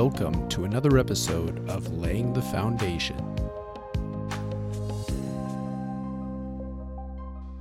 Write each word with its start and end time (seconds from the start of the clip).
Welcome 0.00 0.48
to 0.50 0.62
another 0.62 0.96
episode 0.96 1.68
of 1.68 1.92
Laying 1.98 2.32
the 2.32 2.40
Foundation. 2.40 3.16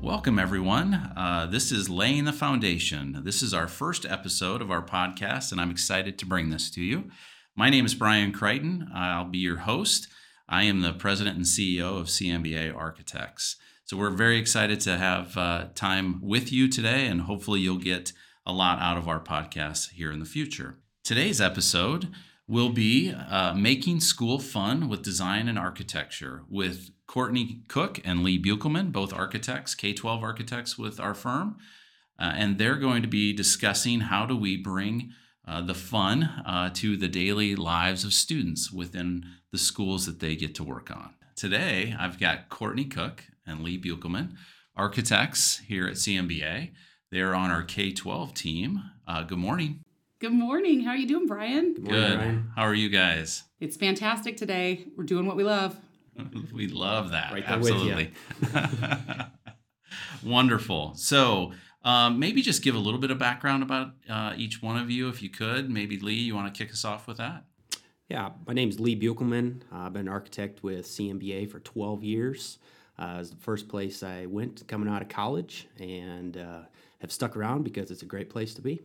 Welcome, 0.03 0.37
everyone. 0.37 0.93
Uh, 1.17 1.47
this 1.49 1.71
is 1.71 1.89
Laying 1.89 2.25
the 2.25 2.31
Foundation. 2.31 3.21
This 3.23 3.41
is 3.41 3.55
our 3.55 3.67
first 3.67 4.05
episode 4.05 4.61
of 4.61 4.69
our 4.69 4.83
podcast, 4.83 5.51
and 5.51 5.59
I'm 5.59 5.71
excited 5.71 6.19
to 6.19 6.27
bring 6.27 6.51
this 6.51 6.69
to 6.75 6.81
you. 6.83 7.09
My 7.55 7.71
name 7.71 7.87
is 7.87 7.95
Brian 7.95 8.31
Crichton. 8.31 8.87
I'll 8.93 9.25
be 9.25 9.39
your 9.39 9.57
host. 9.57 10.07
I 10.47 10.61
am 10.65 10.81
the 10.81 10.93
president 10.93 11.37
and 11.37 11.45
CEO 11.45 11.99
of 11.99 12.05
CMBA 12.05 12.71
Architects. 12.71 13.55
So, 13.85 13.97
we're 13.97 14.11
very 14.11 14.37
excited 14.37 14.79
to 14.81 14.99
have 14.99 15.35
uh, 15.35 15.69
time 15.73 16.19
with 16.21 16.51
you 16.51 16.67
today, 16.67 17.07
and 17.07 17.21
hopefully, 17.21 17.61
you'll 17.61 17.79
get 17.79 18.13
a 18.45 18.53
lot 18.53 18.79
out 18.79 18.95
of 18.95 19.07
our 19.07 19.19
podcast 19.19 19.93
here 19.93 20.11
in 20.11 20.19
the 20.19 20.25
future. 20.25 20.77
Today's 21.07 21.39
episode 21.39 22.09
will 22.49 22.67
be 22.67 23.13
uh, 23.13 23.53
Making 23.53 24.01
School 24.01 24.39
Fun 24.39 24.89
with 24.89 25.03
Design 25.03 25.47
and 25.47 25.57
Architecture 25.57 26.43
with 26.49 26.89
Courtney 27.07 27.61
Koch 27.69 28.01
and 28.03 28.25
Lee 28.25 28.37
Beukelman, 28.37 28.91
both 28.91 29.13
architects, 29.13 29.73
K 29.73 29.93
12 29.93 30.21
architects 30.21 30.77
with 30.77 30.99
our 30.99 31.13
firm. 31.13 31.55
Uh, 32.19 32.33
and 32.35 32.57
they're 32.57 32.75
going 32.75 33.01
to 33.03 33.07
be 33.07 33.31
discussing 33.31 34.01
how 34.01 34.25
do 34.25 34.35
we 34.35 34.57
bring 34.57 35.13
uh, 35.47 35.61
the 35.61 35.73
fun 35.73 36.23
uh, 36.45 36.71
to 36.73 36.97
the 36.97 37.07
daily 37.07 37.55
lives 37.55 38.03
of 38.03 38.11
students 38.11 38.69
within 38.69 39.27
the 39.53 39.57
schools 39.57 40.07
that 40.07 40.19
they 40.19 40.35
get 40.35 40.53
to 40.55 40.63
work 40.65 40.91
on. 40.91 41.13
Today, 41.37 41.95
I've 41.97 42.19
got 42.19 42.49
Courtney 42.49 42.83
Koch 42.83 43.23
and 43.45 43.63
Lee 43.63 43.81
Beukelman, 43.81 44.35
architects 44.75 45.59
here 45.59 45.87
at 45.87 45.93
CMBA. 45.93 46.71
They're 47.11 47.33
on 47.33 47.49
our 47.49 47.63
K 47.63 47.93
12 47.93 48.33
team. 48.33 48.81
Uh, 49.07 49.23
good 49.23 49.39
morning. 49.39 49.85
Good 50.19 50.33
morning. 50.33 50.81
How 50.81 50.91
are 50.91 50.97
you 50.97 51.07
doing, 51.07 51.27
Brian? 51.27 51.75
Good. 51.75 52.17
Brian. 52.17 52.51
How 52.55 52.63
are 52.63 52.73
you 52.73 52.89
guys? 52.89 53.43
It's 53.59 53.77
fantastic 53.77 54.35
today. 54.35 54.87
We're 54.97 55.03
doing 55.03 55.27
what 55.27 55.35
we 55.35 55.43
love. 55.43 55.79
we 56.51 56.67
love 56.67 57.11
that. 57.11 57.33
Right 57.33 57.43
Absolutely. 57.45 58.13
Wonderful. 60.25 60.95
So, 60.95 61.51
um, 61.83 62.17
maybe 62.17 62.41
just 62.41 62.63
give 62.63 62.73
a 62.73 62.79
little 62.79 62.99
bit 62.99 63.11
of 63.11 63.19
background 63.19 63.61
about 63.61 63.91
uh, 64.09 64.33
each 64.35 64.59
one 64.59 64.75
of 64.77 64.89
you, 64.89 65.07
if 65.07 65.21
you 65.21 65.29
could. 65.29 65.69
Maybe 65.69 65.99
Lee, 65.99 66.15
you 66.15 66.33
want 66.33 66.51
to 66.51 66.57
kick 66.57 66.73
us 66.73 66.83
off 66.83 67.05
with 67.05 67.17
that? 67.17 67.43
Yeah, 68.09 68.31
my 68.47 68.53
name 68.53 68.69
is 68.69 68.79
Lee 68.79 68.99
Beukelman. 68.99 69.61
I've 69.71 69.93
been 69.93 70.07
an 70.07 70.13
architect 70.13 70.63
with 70.63 70.87
CMBA 70.87 71.51
for 71.51 71.59
12 71.59 72.03
years. 72.03 72.57
Uh, 72.97 73.13
it 73.15 73.19
was 73.19 73.29
the 73.29 73.37
first 73.37 73.67
place 73.67 74.01
I 74.01 74.25
went 74.25 74.67
coming 74.67 74.89
out 74.89 75.03
of 75.03 75.09
college 75.09 75.67
and 75.79 76.37
uh, 76.37 76.61
have 77.01 77.11
stuck 77.11 77.37
around 77.37 77.63
because 77.63 77.91
it's 77.91 78.01
a 78.01 78.07
great 78.07 78.31
place 78.31 78.55
to 78.55 78.63
be. 78.63 78.81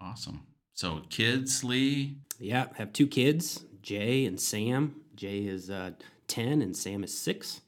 Awesome. 0.00 0.42
So 0.74 1.02
kids, 1.08 1.64
Lee? 1.64 2.18
Yeah, 2.38 2.66
have 2.76 2.92
two 2.92 3.06
kids, 3.06 3.64
Jay 3.82 4.26
and 4.26 4.38
Sam. 4.38 4.96
Jay 5.14 5.46
is 5.46 5.70
uh, 5.70 5.92
10 6.28 6.60
and 6.60 6.76
Sam 6.76 7.02
is 7.02 7.16
6. 7.18 7.62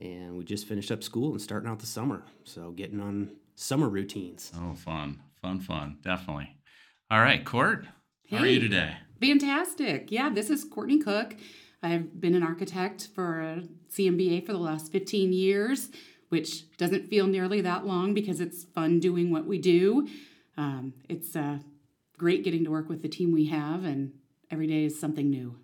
And 0.00 0.36
we 0.36 0.44
just 0.44 0.66
finished 0.66 0.90
up 0.90 1.02
school 1.02 1.32
and 1.32 1.40
starting 1.40 1.70
out 1.70 1.78
the 1.78 1.86
summer. 1.86 2.24
So 2.44 2.70
getting 2.72 3.00
on 3.00 3.30
summer 3.54 3.88
routines. 3.88 4.52
Oh, 4.56 4.74
fun. 4.74 5.20
Fun, 5.40 5.60
fun. 5.60 5.98
Definitely. 6.02 6.56
All 7.10 7.20
right, 7.20 7.44
Court. 7.44 7.86
How 8.30 8.38
are 8.38 8.46
you 8.46 8.60
today? 8.60 8.96
Fantastic. 9.20 10.10
Yeah, 10.10 10.30
this 10.30 10.50
is 10.50 10.64
Courtney 10.64 10.98
Koch. 10.98 11.34
I've 11.82 12.20
been 12.20 12.34
an 12.34 12.42
architect 12.42 13.08
for 13.14 13.40
a 13.40 13.62
CMBA 13.90 14.46
for 14.46 14.52
the 14.52 14.58
last 14.58 14.90
15 14.92 15.32
years, 15.32 15.90
which 16.28 16.76
doesn't 16.76 17.08
feel 17.08 17.26
nearly 17.26 17.60
that 17.60 17.86
long 17.86 18.14
because 18.14 18.40
it's 18.40 18.64
fun 18.64 19.00
doing 19.00 19.30
what 19.30 19.46
we 19.46 19.58
do 19.58 20.08
um, 20.56 20.94
it's 21.08 21.34
uh, 21.34 21.58
great 22.18 22.44
getting 22.44 22.64
to 22.64 22.70
work 22.70 22.88
with 22.88 23.02
the 23.02 23.08
team 23.08 23.32
we 23.32 23.46
have, 23.46 23.84
and 23.84 24.12
every 24.50 24.66
day 24.66 24.84
is 24.84 24.98
something 24.98 25.30
new. 25.30 25.56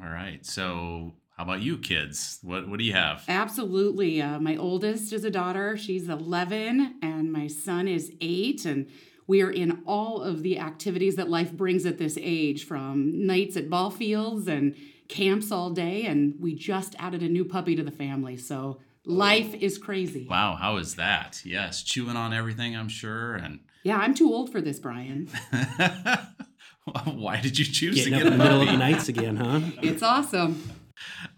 All 0.00 0.08
right. 0.08 0.44
So, 0.46 1.14
how 1.36 1.44
about 1.44 1.60
you, 1.60 1.78
kids? 1.78 2.38
What 2.42 2.68
What 2.68 2.78
do 2.78 2.84
you 2.84 2.92
have? 2.92 3.24
Absolutely. 3.28 4.22
Uh, 4.22 4.38
my 4.40 4.56
oldest 4.56 5.12
is 5.12 5.24
a 5.24 5.30
daughter. 5.30 5.76
She's 5.76 6.08
11, 6.08 6.96
and 7.02 7.32
my 7.32 7.46
son 7.46 7.88
is 7.88 8.12
eight, 8.20 8.64
and 8.64 8.86
we 9.26 9.42
are 9.42 9.50
in 9.50 9.82
all 9.86 10.22
of 10.22 10.42
the 10.42 10.58
activities 10.58 11.16
that 11.16 11.28
life 11.28 11.52
brings 11.52 11.84
at 11.84 11.98
this 11.98 12.18
age, 12.20 12.64
from 12.64 13.26
nights 13.26 13.56
at 13.56 13.68
ball 13.68 13.90
fields 13.90 14.48
and 14.48 14.74
camps 15.08 15.52
all 15.52 15.70
day. 15.70 16.06
And 16.06 16.34
we 16.40 16.54
just 16.54 16.94
added 16.98 17.22
a 17.22 17.28
new 17.28 17.44
puppy 17.44 17.76
to 17.76 17.82
the 17.82 17.90
family, 17.90 18.36
so 18.36 18.78
life 19.08 19.54
is 19.54 19.78
crazy. 19.78 20.26
Wow, 20.28 20.56
how 20.60 20.76
is 20.76 20.94
that? 20.96 21.40
Yes, 21.44 21.82
chewing 21.82 22.16
on 22.16 22.32
everything, 22.32 22.76
I'm 22.76 22.88
sure, 22.88 23.34
and 23.34 23.60
yeah, 23.82 23.96
I'm 23.96 24.14
too 24.14 24.32
old 24.32 24.52
for 24.52 24.60
this, 24.60 24.78
Brian. 24.78 25.28
Why 27.04 27.40
did 27.40 27.58
you 27.58 27.64
choose 27.64 27.96
Getting 27.96 28.12
to 28.12 28.18
get 28.18 28.26
up 28.26 28.32
in 28.32 28.38
the 28.38 28.44
middle 28.44 28.62
of 28.62 28.68
the 28.68 28.76
nights 28.76 29.08
again, 29.08 29.36
huh? 29.36 29.60
It's 29.82 30.02
awesome. 30.02 30.62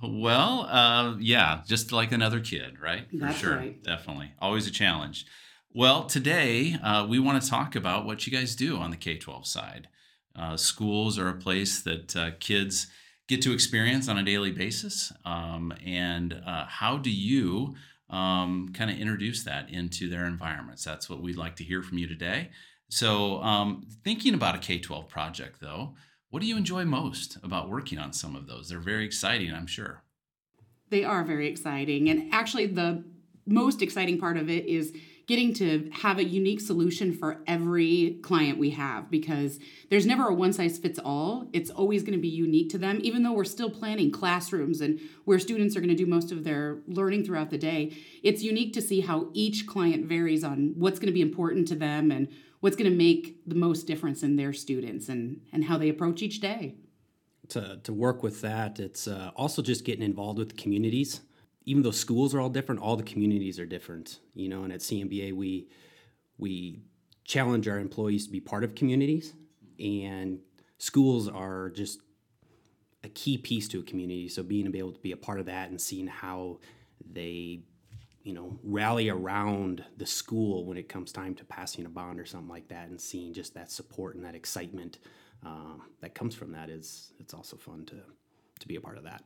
Well, 0.03 0.67
uh, 0.71 1.17
yeah, 1.19 1.63
just 1.67 1.93
like 1.93 2.13
another 2.13 2.41
kid, 2.41 2.81
right? 2.81 3.11
For 3.11 3.17
That's 3.17 3.39
sure, 3.39 3.57
right. 3.57 3.83
definitely, 3.83 4.33
always 4.41 4.67
a 4.67 4.71
challenge. 4.71 5.27
Well, 5.73 6.05
today 6.05 6.77
uh, 6.83 7.07
we 7.09 7.19
want 7.19 7.43
to 7.43 7.49
talk 7.49 7.77
about 7.77 8.05
what 8.05 8.27
you 8.27 8.33
guys 8.33 8.57
do 8.57 8.77
on 8.79 8.91
the 8.91 8.97
K 8.97 9.17
12 9.17 9.47
side. 9.47 9.89
Uh, 10.35 10.57
schools 10.57 11.19
are 11.19 11.29
a 11.29 11.35
place 11.35 11.81
that 11.83 12.17
uh, 12.17 12.31
kids 12.41 12.87
get 13.31 13.41
to 13.43 13.53
experience 13.53 14.09
on 14.09 14.19
a 14.19 14.25
daily 14.25 14.51
basis. 14.51 15.13
Um, 15.25 15.73
and 15.87 16.43
uh, 16.45 16.67
how 16.67 16.99
do 16.99 17.11
you 17.11 17.77
um, 18.11 18.73
kind 18.75 18.91
of 18.91 18.99
introduce 18.99 19.45
that 19.45 19.71
into 19.71 20.11
their 20.11 20.27
environments? 20.27 20.85
That's 20.85 21.09
what 21.09 21.23
we'd 21.23 21.37
like 21.37 21.55
to 21.57 21.65
hear 21.65 21.81
from 21.81 21.97
you 21.97 22.09
today. 22.09 22.51
So, 22.89 23.41
um, 23.43 23.87
thinking 24.03 24.35
about 24.35 24.57
a 24.57 24.59
K 24.59 24.81
12 24.81 25.09
project, 25.09 25.61
though, 25.61 25.95
what 26.31 26.41
do 26.41 26.49
you 26.49 26.57
enjoy 26.57 26.85
most 26.85 27.39
about 27.45 27.71
working 27.71 28.01
on 28.01 28.13
some 28.13 28.35
of 28.35 28.49
those? 28.49 28.69
They're 28.69 28.81
very 28.81 29.05
exciting, 29.05 29.55
I'm 29.55 29.69
sure. 29.69 30.03
They 30.89 31.05
are 31.05 31.23
very 31.23 31.47
exciting. 31.47 32.11
And 32.11 32.35
actually, 32.35 32.67
the 32.67 33.05
most 33.47 33.81
exciting 33.81 34.19
part 34.19 34.39
of 34.39 34.51
it 34.51 34.67
is 34.67 34.93
getting 35.31 35.55
to 35.55 35.89
have 35.93 36.19
a 36.19 36.25
unique 36.25 36.61
solution 36.61 37.13
for 37.13 37.41
every 37.47 38.19
client 38.21 38.59
we 38.59 38.71
have 38.71 39.09
because 39.13 39.61
there's 39.89 40.05
never 40.05 40.27
a 40.27 40.35
one 40.35 40.53
size 40.53 40.77
fits 40.77 40.99
all. 40.99 41.47
It's 41.53 41.71
always 41.71 42.03
going 42.03 42.19
to 42.19 42.21
be 42.21 42.27
unique 42.27 42.69
to 42.71 42.79
them, 42.79 42.99
even 43.05 43.23
though 43.23 43.35
we're 43.35 43.45
still 43.45 43.71
planning 43.71 44.11
classrooms 44.11 44.81
and 44.81 44.99
where 45.27 45.39
students 45.39 45.77
are 45.77 45.81
going 45.81 45.91
to 45.91 45.95
do 45.95 46.05
most 46.05 46.33
of 46.33 46.43
their 46.43 46.79
learning 46.89 47.25
throughout 47.25 47.51
the 47.51 47.59
day. 47.59 47.97
It's 48.25 48.43
unique 48.43 48.73
to 48.73 48.83
see 48.83 49.03
how 49.03 49.29
each 49.33 49.69
client 49.69 50.07
varies 50.07 50.43
on 50.43 50.75
what's 50.77 50.99
going 50.99 51.07
to 51.07 51.13
be 51.13 51.23
important 51.23 51.69
to 51.69 51.77
them 51.77 52.11
and 52.11 52.27
what's 52.59 52.75
going 52.75 52.91
to 52.91 52.97
make 52.97 53.37
the 53.47 53.55
most 53.55 53.87
difference 53.87 54.25
in 54.25 54.35
their 54.35 54.53
students 54.53 55.09
and, 55.09 55.43
and 55.53 55.63
how 55.63 55.79
they 55.79 55.91
approach 55.91 56.23
each 56.23 56.41
day. 56.41 56.75
To, 57.51 57.79
to 57.85 57.93
work 57.93 58.25
with 58.25 58.41
that, 58.41 58.81
it's 58.81 59.07
uh, 59.07 59.31
also 59.37 59.63
just 59.63 59.85
getting 59.85 60.03
involved 60.03 60.41
with 60.41 60.49
the 60.49 60.57
communities 60.57 61.21
even 61.65 61.82
though 61.82 61.91
schools 61.91 62.34
are 62.34 62.41
all 62.41 62.48
different, 62.48 62.81
all 62.81 62.97
the 62.97 63.03
communities 63.03 63.59
are 63.59 63.66
different. 63.66 64.21
You 64.34 64.48
know, 64.48 64.65
and 64.65 64.72
at 64.72 64.81
CMBA 64.81 65.32
we 65.34 65.69
we 66.38 66.81
challenge 67.25 67.69
our 67.69 67.78
employees 67.78 68.26
to 68.26 68.32
be 68.32 68.41
part 68.41 68.65
of 68.65 68.75
communities, 68.75 69.34
and 69.78 70.41
schools 70.78 71.28
are 71.28 71.71
just 71.71 72.00
a 73.03 73.09
key 73.09 73.38
piece 73.38 73.69
to 73.69 73.81
a 73.81 73.82
community. 73.82 74.28
So 74.28 74.43
being 74.43 74.75
able 74.75 74.93
to 74.93 75.00
be 75.00 75.12
a 75.12 75.16
part 75.16 75.41
of 75.41 75.47
that 75.47 75.71
and 75.71 75.81
seeing 75.81 76.06
how 76.06 76.59
they 77.12 77.62
you 78.22 78.34
know 78.34 78.59
rally 78.62 79.09
around 79.09 79.84
the 79.97 80.06
school 80.06 80.65
when 80.66 80.77
it 80.77 80.88
comes 80.88 81.12
time 81.12 81.34
to 81.34 81.44
passing 81.44 81.87
a 81.87 81.88
bond 81.88 82.21
or 82.21 82.27
something 82.27 82.48
like 82.48 82.69
that 82.69 82.88
and 82.88 83.00
seeing 83.00 83.32
just 83.32 83.54
that 83.54 83.71
support 83.71 84.15
and 84.15 84.25
that 84.25 84.34
excitement 84.34 84.98
um, 85.44 85.82
that 86.00 86.15
comes 86.15 86.34
from 86.34 86.53
that 86.53 86.69
is 86.69 87.12
it's 87.19 87.32
also 87.32 87.56
fun 87.56 87.84
to 87.87 87.97
to 88.59 88.69
be 88.69 88.77
a 88.77 88.81
part 88.81 88.98
of 88.98 89.04
that 89.04 89.22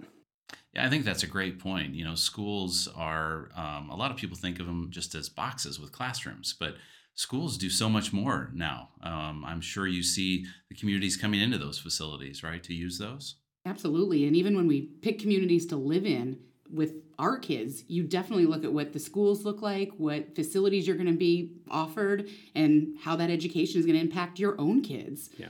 yeah, 0.74 0.86
I 0.86 0.90
think 0.90 1.04
that's 1.04 1.22
a 1.22 1.28
great 1.28 1.58
point. 1.58 1.94
You 1.94 2.04
know, 2.04 2.14
schools 2.14 2.88
are, 2.96 3.50
um, 3.56 3.90
a 3.90 3.96
lot 3.96 4.10
of 4.10 4.16
people 4.16 4.36
think 4.36 4.60
of 4.60 4.66
them 4.66 4.88
just 4.90 5.14
as 5.14 5.28
boxes 5.28 5.78
with 5.78 5.92
classrooms, 5.92 6.54
but 6.58 6.76
schools 7.14 7.56
do 7.56 7.70
so 7.70 7.88
much 7.88 8.12
more 8.12 8.50
now. 8.54 8.88
Um, 9.02 9.44
I'm 9.46 9.60
sure 9.60 9.86
you 9.86 10.02
see 10.02 10.46
the 10.68 10.74
communities 10.74 11.16
coming 11.16 11.40
into 11.40 11.58
those 11.58 11.78
facilities, 11.78 12.42
right, 12.42 12.62
to 12.64 12.74
use 12.74 12.98
those? 12.98 13.36
Absolutely. 13.66 14.26
And 14.26 14.36
even 14.36 14.56
when 14.56 14.66
we 14.66 14.82
pick 15.00 15.18
communities 15.18 15.66
to 15.66 15.76
live 15.76 16.04
in 16.04 16.38
with 16.70 16.94
our 17.18 17.38
kids, 17.38 17.84
you 17.86 18.02
definitely 18.02 18.46
look 18.46 18.64
at 18.64 18.72
what 18.72 18.92
the 18.92 18.98
schools 18.98 19.44
look 19.44 19.62
like, 19.62 19.92
what 19.96 20.34
facilities 20.34 20.86
you're 20.86 20.96
going 20.96 21.06
to 21.06 21.12
be 21.16 21.52
offered, 21.70 22.28
and 22.54 22.96
how 23.00 23.16
that 23.16 23.30
education 23.30 23.78
is 23.78 23.86
going 23.86 23.96
to 23.96 24.04
impact 24.04 24.38
your 24.38 24.60
own 24.60 24.82
kids. 24.82 25.30
Yeah. 25.38 25.48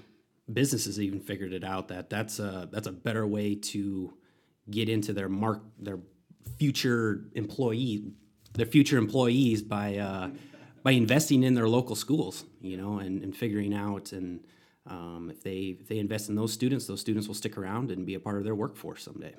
Businesses 0.53 1.01
even 1.01 1.21
figured 1.21 1.55
it 1.55 1.65
out 1.65 1.89
that 1.89 2.11
that's 2.11 2.39
a 2.39 2.69
that's 2.71 2.87
a 2.87 2.93
better 2.93 3.27
way 3.27 3.55
to 3.55 4.13
get 4.71 4.89
into 4.89 5.13
their 5.13 5.29
mark 5.29 5.63
their 5.79 5.99
future 6.59 7.25
employee 7.35 8.13
their 8.55 8.67
future 8.67 8.97
employees 8.99 9.63
by 9.63 9.97
uh, 9.97 10.31
by 10.83 10.93
investing 10.93 11.43
in 11.43 11.55
their 11.55 11.69
local 11.69 11.97
schools, 11.97 12.45
you 12.61 12.77
know, 12.77 12.99
and, 12.99 13.23
and 13.23 13.37
figuring 13.37 13.75
out 13.75 14.13
and 14.13 14.41
um, 14.87 15.31
if 15.31 15.43
they 15.43 15.77
if 15.81 15.89
they 15.89 15.99
invest 15.99 16.29
in 16.29 16.35
those 16.35 16.53
students, 16.53 16.87
those 16.87 17.01
students 17.01 17.27
will 17.27 17.35
stick 17.35 17.57
around 17.59 17.91
and 17.91 18.07
be 18.07 18.15
a 18.15 18.21
part 18.21 18.39
of 18.39 18.45
their 18.45 18.55
workforce 18.55 19.03
someday. 19.03 19.35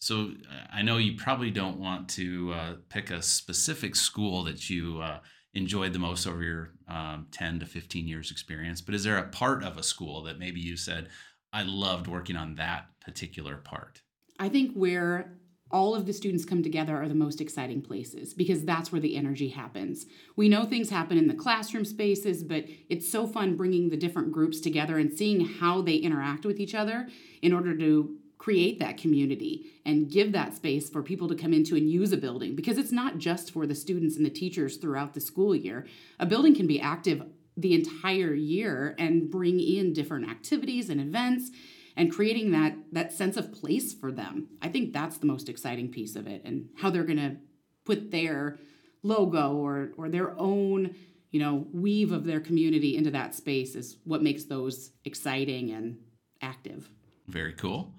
So 0.00 0.32
I 0.70 0.82
know 0.82 0.98
you 0.98 1.16
probably 1.16 1.50
don't 1.50 1.78
want 1.78 2.10
to 2.10 2.52
uh, 2.52 2.74
pick 2.90 3.10
a 3.10 3.22
specific 3.22 3.96
school 3.96 4.44
that 4.44 4.68
you 4.68 5.00
uh, 5.00 5.20
enjoyed 5.54 5.94
the 5.94 5.98
most 5.98 6.26
over 6.26 6.42
your 6.42 6.72
um, 6.88 7.26
10 7.30 7.60
to 7.60 7.66
15 7.66 8.06
years 8.08 8.30
experience 8.30 8.80
but 8.80 8.94
is 8.94 9.04
there 9.04 9.18
a 9.18 9.28
part 9.28 9.62
of 9.62 9.78
a 9.78 9.82
school 9.82 10.22
that 10.24 10.38
maybe 10.38 10.60
you 10.60 10.76
said 10.76 11.08
i 11.52 11.62
loved 11.62 12.08
working 12.08 12.36
on 12.36 12.56
that 12.56 12.86
particular 13.00 13.56
part 13.56 14.02
I 14.38 14.48
think 14.48 14.74
where 14.74 15.34
all 15.70 15.94
of 15.94 16.06
the 16.06 16.12
students 16.12 16.44
come 16.44 16.62
together 16.62 16.96
are 16.96 17.08
the 17.08 17.14
most 17.14 17.40
exciting 17.40 17.82
places 17.82 18.32
because 18.32 18.64
that's 18.64 18.92
where 18.92 19.00
the 19.00 19.16
energy 19.16 19.48
happens. 19.48 20.06
We 20.36 20.48
know 20.48 20.64
things 20.64 20.90
happen 20.90 21.18
in 21.18 21.26
the 21.26 21.34
classroom 21.34 21.84
spaces, 21.84 22.44
but 22.44 22.64
it's 22.88 23.10
so 23.10 23.26
fun 23.26 23.56
bringing 23.56 23.88
the 23.88 23.96
different 23.96 24.30
groups 24.30 24.60
together 24.60 24.98
and 24.98 25.12
seeing 25.12 25.44
how 25.44 25.82
they 25.82 25.96
interact 25.96 26.44
with 26.44 26.60
each 26.60 26.74
other 26.74 27.08
in 27.42 27.52
order 27.52 27.76
to 27.76 28.16
create 28.38 28.78
that 28.78 28.98
community 28.98 29.64
and 29.86 30.10
give 30.10 30.30
that 30.32 30.54
space 30.54 30.90
for 30.90 31.02
people 31.02 31.26
to 31.28 31.34
come 31.34 31.52
into 31.52 31.76
and 31.76 31.90
use 31.90 32.12
a 32.12 32.16
building 32.16 32.54
because 32.54 32.78
it's 32.78 32.92
not 32.92 33.18
just 33.18 33.50
for 33.50 33.66
the 33.66 33.74
students 33.74 34.16
and 34.16 34.26
the 34.26 34.30
teachers 34.30 34.76
throughout 34.76 35.14
the 35.14 35.20
school 35.20 35.56
year. 35.56 35.86
A 36.20 36.26
building 36.26 36.54
can 36.54 36.66
be 36.66 36.80
active 36.80 37.22
the 37.56 37.74
entire 37.74 38.34
year 38.34 38.94
and 38.98 39.30
bring 39.30 39.60
in 39.60 39.92
different 39.92 40.28
activities 40.28 40.90
and 40.90 41.00
events 41.00 41.50
and 41.96 42.12
creating 42.12 42.50
that 42.50 42.74
that 42.92 43.12
sense 43.12 43.36
of 43.36 43.52
place 43.52 43.92
for 43.92 44.10
them. 44.12 44.48
I 44.62 44.68
think 44.68 44.92
that's 44.92 45.18
the 45.18 45.26
most 45.26 45.48
exciting 45.48 45.90
piece 45.90 46.16
of 46.16 46.26
it 46.26 46.42
and 46.44 46.68
how 46.76 46.90
they're 46.90 47.04
going 47.04 47.18
to 47.18 47.36
put 47.84 48.10
their 48.10 48.58
logo 49.02 49.54
or 49.54 49.90
or 49.96 50.08
their 50.08 50.38
own, 50.38 50.94
you 51.30 51.40
know, 51.40 51.66
weave 51.72 52.12
of 52.12 52.24
their 52.24 52.40
community 52.40 52.96
into 52.96 53.10
that 53.10 53.34
space 53.34 53.74
is 53.74 53.98
what 54.04 54.22
makes 54.22 54.44
those 54.44 54.90
exciting 55.04 55.70
and 55.70 55.98
active. 56.40 56.88
Very 57.26 57.52
cool. 57.52 57.94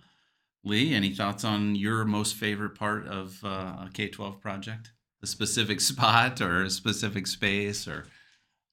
Lee, 0.63 0.93
any 0.93 1.11
thoughts 1.11 1.43
on 1.43 1.75
your 1.75 2.05
most 2.05 2.35
favorite 2.35 2.75
part 2.75 3.07
of 3.07 3.39
uh, 3.43 3.85
a 3.85 3.89
K 3.93 4.09
12 4.09 4.41
project? 4.41 4.91
A 5.21 5.27
specific 5.27 5.79
spot 5.91 6.41
or 6.41 6.63
a 6.63 6.69
specific 6.69 7.27
space 7.27 7.87
or 7.87 8.07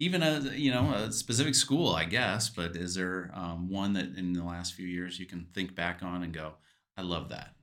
even 0.03 0.23
a 0.23 0.41
you 0.55 0.73
know 0.73 0.93
a 0.93 1.13
specific 1.13 1.55
school, 1.55 1.95
I 1.95 2.05
guess. 2.05 2.49
But 2.51 2.77
is 2.77 2.95
there 2.95 3.31
um, 3.35 3.69
one 3.69 3.93
that 3.93 4.17
in 4.17 4.33
the 4.33 4.43
last 4.43 4.75
few 4.75 4.87
years 4.87 5.19
you 5.19 5.27
can 5.27 5.47
think 5.55 5.75
back 5.75 6.03
on 6.03 6.23
and 6.25 6.33
go, 6.33 6.55
I 6.97 7.03
love 7.03 7.29
that? 7.29 7.55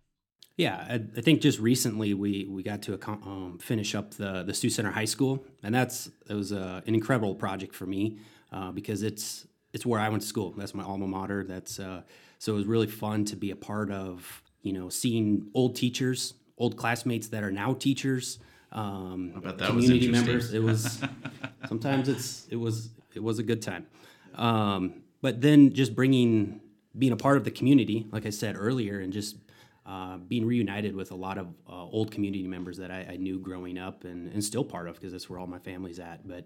Yeah, 0.56 1.00
I, 1.18 1.22
think 1.22 1.42
just 1.42 1.60
recently 1.60 2.14
we 2.14 2.48
we 2.50 2.64
got 2.64 2.82
to 2.84 3.00
um, 3.06 3.58
finish 3.62 3.94
up 3.94 4.14
the 4.14 4.44
the 4.44 4.54
Sioux 4.54 4.70
Center 4.70 4.92
High 4.92 5.06
School, 5.06 5.46
and 5.64 5.76
that's 5.76 6.10
it 6.30 6.34
was 6.34 6.52
uh, 6.54 6.82
an 6.86 6.96
incredible 6.96 7.36
project 7.36 7.76
for 7.76 7.86
me 7.86 8.20
uh, 8.54 8.72
because 8.72 9.04
it's 9.04 9.46
it's 9.74 9.86
where 9.86 10.00
I 10.00 10.08
went 10.10 10.22
to 10.22 10.28
school. 10.28 10.54
That's 10.58 10.74
my 10.74 10.84
alma 10.84 11.08
mater. 11.08 11.44
That's 11.44 11.80
uh, 11.80 12.04
so 12.40 12.54
it 12.54 12.56
was 12.56 12.66
really 12.66 12.88
fun 12.88 13.26
to 13.26 13.36
be 13.36 13.52
a 13.52 13.56
part 13.56 13.92
of. 13.92 14.44
You 14.62 14.74
know, 14.74 14.90
seeing 14.90 15.50
old 15.54 15.78
teachers, 15.78 16.34
old 16.58 16.76
classmates 16.76 17.30
that 17.30 17.44
are 17.44 17.52
now 17.52 17.74
teachers, 17.74 18.40
um, 18.71 19.33
I 19.36 19.39
bet 19.39 19.57
that 19.57 19.69
community 19.69 20.10
members. 20.10 20.54
It 20.54 20.62
was 20.62 21.01
sometimes 21.68 22.07
it's 22.10 22.48
it 22.50 22.56
was 22.56 22.89
it 23.16 23.24
was 23.24 23.39
a 23.39 23.44
good 23.44 23.62
time, 23.62 23.88
um, 24.36 25.01
but 25.21 25.42
then 25.42 25.74
just 25.74 25.95
bringing 25.95 26.62
being 26.98 27.12
a 27.12 27.18
part 27.18 27.38
of 27.38 27.44
the 27.44 27.51
community, 27.51 28.07
like 28.12 28.25
I 28.25 28.30
said 28.30 28.56
earlier, 28.57 29.00
and 29.00 29.13
just 29.13 29.38
uh, 29.86 30.18
being 30.18 30.45
reunited 30.45 30.95
with 30.95 31.12
a 31.12 31.16
lot 31.16 31.38
of 31.38 31.48
uh, 31.68 31.71
old 31.71 32.12
community 32.12 32.48
members 32.48 32.77
that 32.77 32.92
I, 32.92 33.07
I, 33.12 33.18
knew 33.18 33.39
growing 33.39 33.80
up 33.80 34.04
and, 34.04 34.31
and 34.31 34.44
still 34.44 34.63
part 34.63 34.88
of 34.88 34.95
because 34.95 35.13
that's 35.13 35.30
where 35.30 35.39
all 35.39 35.48
my 35.48 35.57
family's 35.57 36.00
at. 36.00 36.27
But 36.27 36.45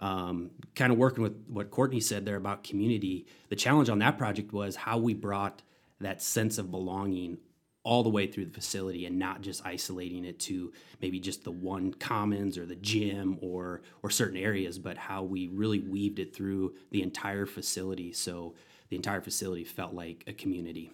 um, 0.00 0.50
kind 0.74 0.90
of 0.90 0.98
working 0.98 1.22
with 1.22 1.44
what 1.46 1.70
Courtney 1.70 2.00
said 2.00 2.26
there 2.26 2.36
about 2.36 2.64
community, 2.64 3.26
the 3.48 3.54
challenge 3.54 3.88
on 3.90 4.00
that 4.00 4.18
project 4.18 4.52
was 4.52 4.74
how 4.74 4.98
we 4.98 5.14
brought 5.14 5.62
that 6.00 6.20
sense 6.20 6.58
of 6.58 6.70
belonging 6.70 7.38
all 7.82 8.02
the 8.02 8.10
way 8.10 8.26
through 8.26 8.44
the 8.44 8.52
facility 8.52 9.06
and 9.06 9.18
not 9.18 9.40
just 9.40 9.64
isolating 9.64 10.24
it 10.24 10.38
to 10.38 10.72
maybe 11.00 11.18
just 11.18 11.44
the 11.44 11.50
one 11.50 11.92
commons 11.94 12.58
or 12.58 12.66
the 12.66 12.76
gym 12.76 13.38
or 13.40 13.80
or 14.02 14.10
certain 14.10 14.36
areas 14.36 14.78
but 14.78 14.98
how 14.98 15.22
we 15.22 15.48
really 15.48 15.80
weaved 15.80 16.18
it 16.18 16.34
through 16.34 16.74
the 16.90 17.02
entire 17.02 17.46
facility. 17.46 18.12
So 18.12 18.54
the 18.90 18.96
entire 18.96 19.20
facility 19.20 19.64
felt 19.64 19.94
like 19.94 20.24
a 20.26 20.32
community. 20.32 20.92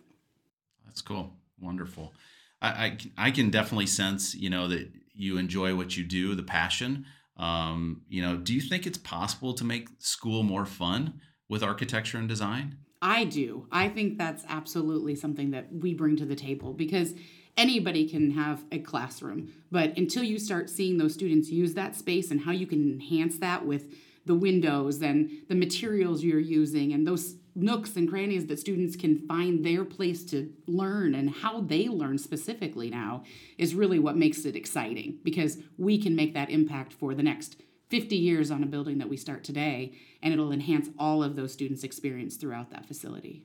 That's 0.84 1.00
cool. 1.00 1.32
Wonderful. 1.60 2.12
I, 2.62 2.68
I, 2.68 2.98
I 3.18 3.30
can 3.30 3.50
definitely 3.50 3.86
sense 3.86 4.34
you 4.34 4.50
know 4.50 4.68
that 4.68 4.88
you 5.12 5.38
enjoy 5.38 5.74
what 5.74 5.96
you 5.96 6.04
do 6.04 6.34
the 6.34 6.42
passion. 6.42 7.06
Um, 7.36 8.02
you 8.08 8.22
know 8.22 8.36
do 8.36 8.54
you 8.54 8.60
think 8.60 8.86
it's 8.86 8.98
possible 8.98 9.54
to 9.54 9.64
make 9.64 9.88
school 9.98 10.44
more 10.44 10.64
fun 10.66 11.20
with 11.48 11.62
architecture 11.62 12.18
and 12.18 12.28
design 12.28 12.78
I 13.06 13.22
do. 13.22 13.68
I 13.70 13.88
think 13.88 14.18
that's 14.18 14.44
absolutely 14.48 15.14
something 15.14 15.52
that 15.52 15.72
we 15.72 15.94
bring 15.94 16.16
to 16.16 16.24
the 16.24 16.34
table 16.34 16.72
because 16.72 17.14
anybody 17.56 18.08
can 18.08 18.32
have 18.32 18.64
a 18.72 18.80
classroom, 18.80 19.52
but 19.70 19.96
until 19.96 20.24
you 20.24 20.40
start 20.40 20.68
seeing 20.68 20.98
those 20.98 21.14
students 21.14 21.48
use 21.48 21.74
that 21.74 21.94
space 21.94 22.32
and 22.32 22.40
how 22.40 22.50
you 22.50 22.66
can 22.66 22.94
enhance 22.94 23.38
that 23.38 23.64
with 23.64 23.94
the 24.24 24.34
windows 24.34 25.02
and 25.02 25.30
the 25.48 25.54
materials 25.54 26.24
you're 26.24 26.40
using 26.40 26.92
and 26.92 27.06
those 27.06 27.36
nooks 27.54 27.94
and 27.94 28.10
crannies 28.10 28.46
that 28.46 28.58
students 28.58 28.96
can 28.96 29.24
find 29.28 29.64
their 29.64 29.84
place 29.84 30.24
to 30.24 30.52
learn 30.66 31.14
and 31.14 31.30
how 31.30 31.60
they 31.60 31.86
learn 31.86 32.18
specifically 32.18 32.90
now 32.90 33.22
is 33.56 33.72
really 33.72 34.00
what 34.00 34.16
makes 34.16 34.44
it 34.44 34.56
exciting 34.56 35.16
because 35.22 35.58
we 35.78 35.96
can 35.96 36.16
make 36.16 36.34
that 36.34 36.50
impact 36.50 36.92
for 36.92 37.14
the 37.14 37.22
next 37.22 37.56
50 37.88 38.16
years 38.16 38.50
on 38.50 38.62
a 38.62 38.66
building 38.66 38.98
that 38.98 39.08
we 39.08 39.16
start 39.16 39.44
today, 39.44 39.92
and 40.22 40.32
it'll 40.32 40.52
enhance 40.52 40.88
all 40.98 41.22
of 41.22 41.36
those 41.36 41.52
students' 41.52 41.84
experience 41.84 42.36
throughout 42.36 42.70
that 42.70 42.86
facility. 42.86 43.44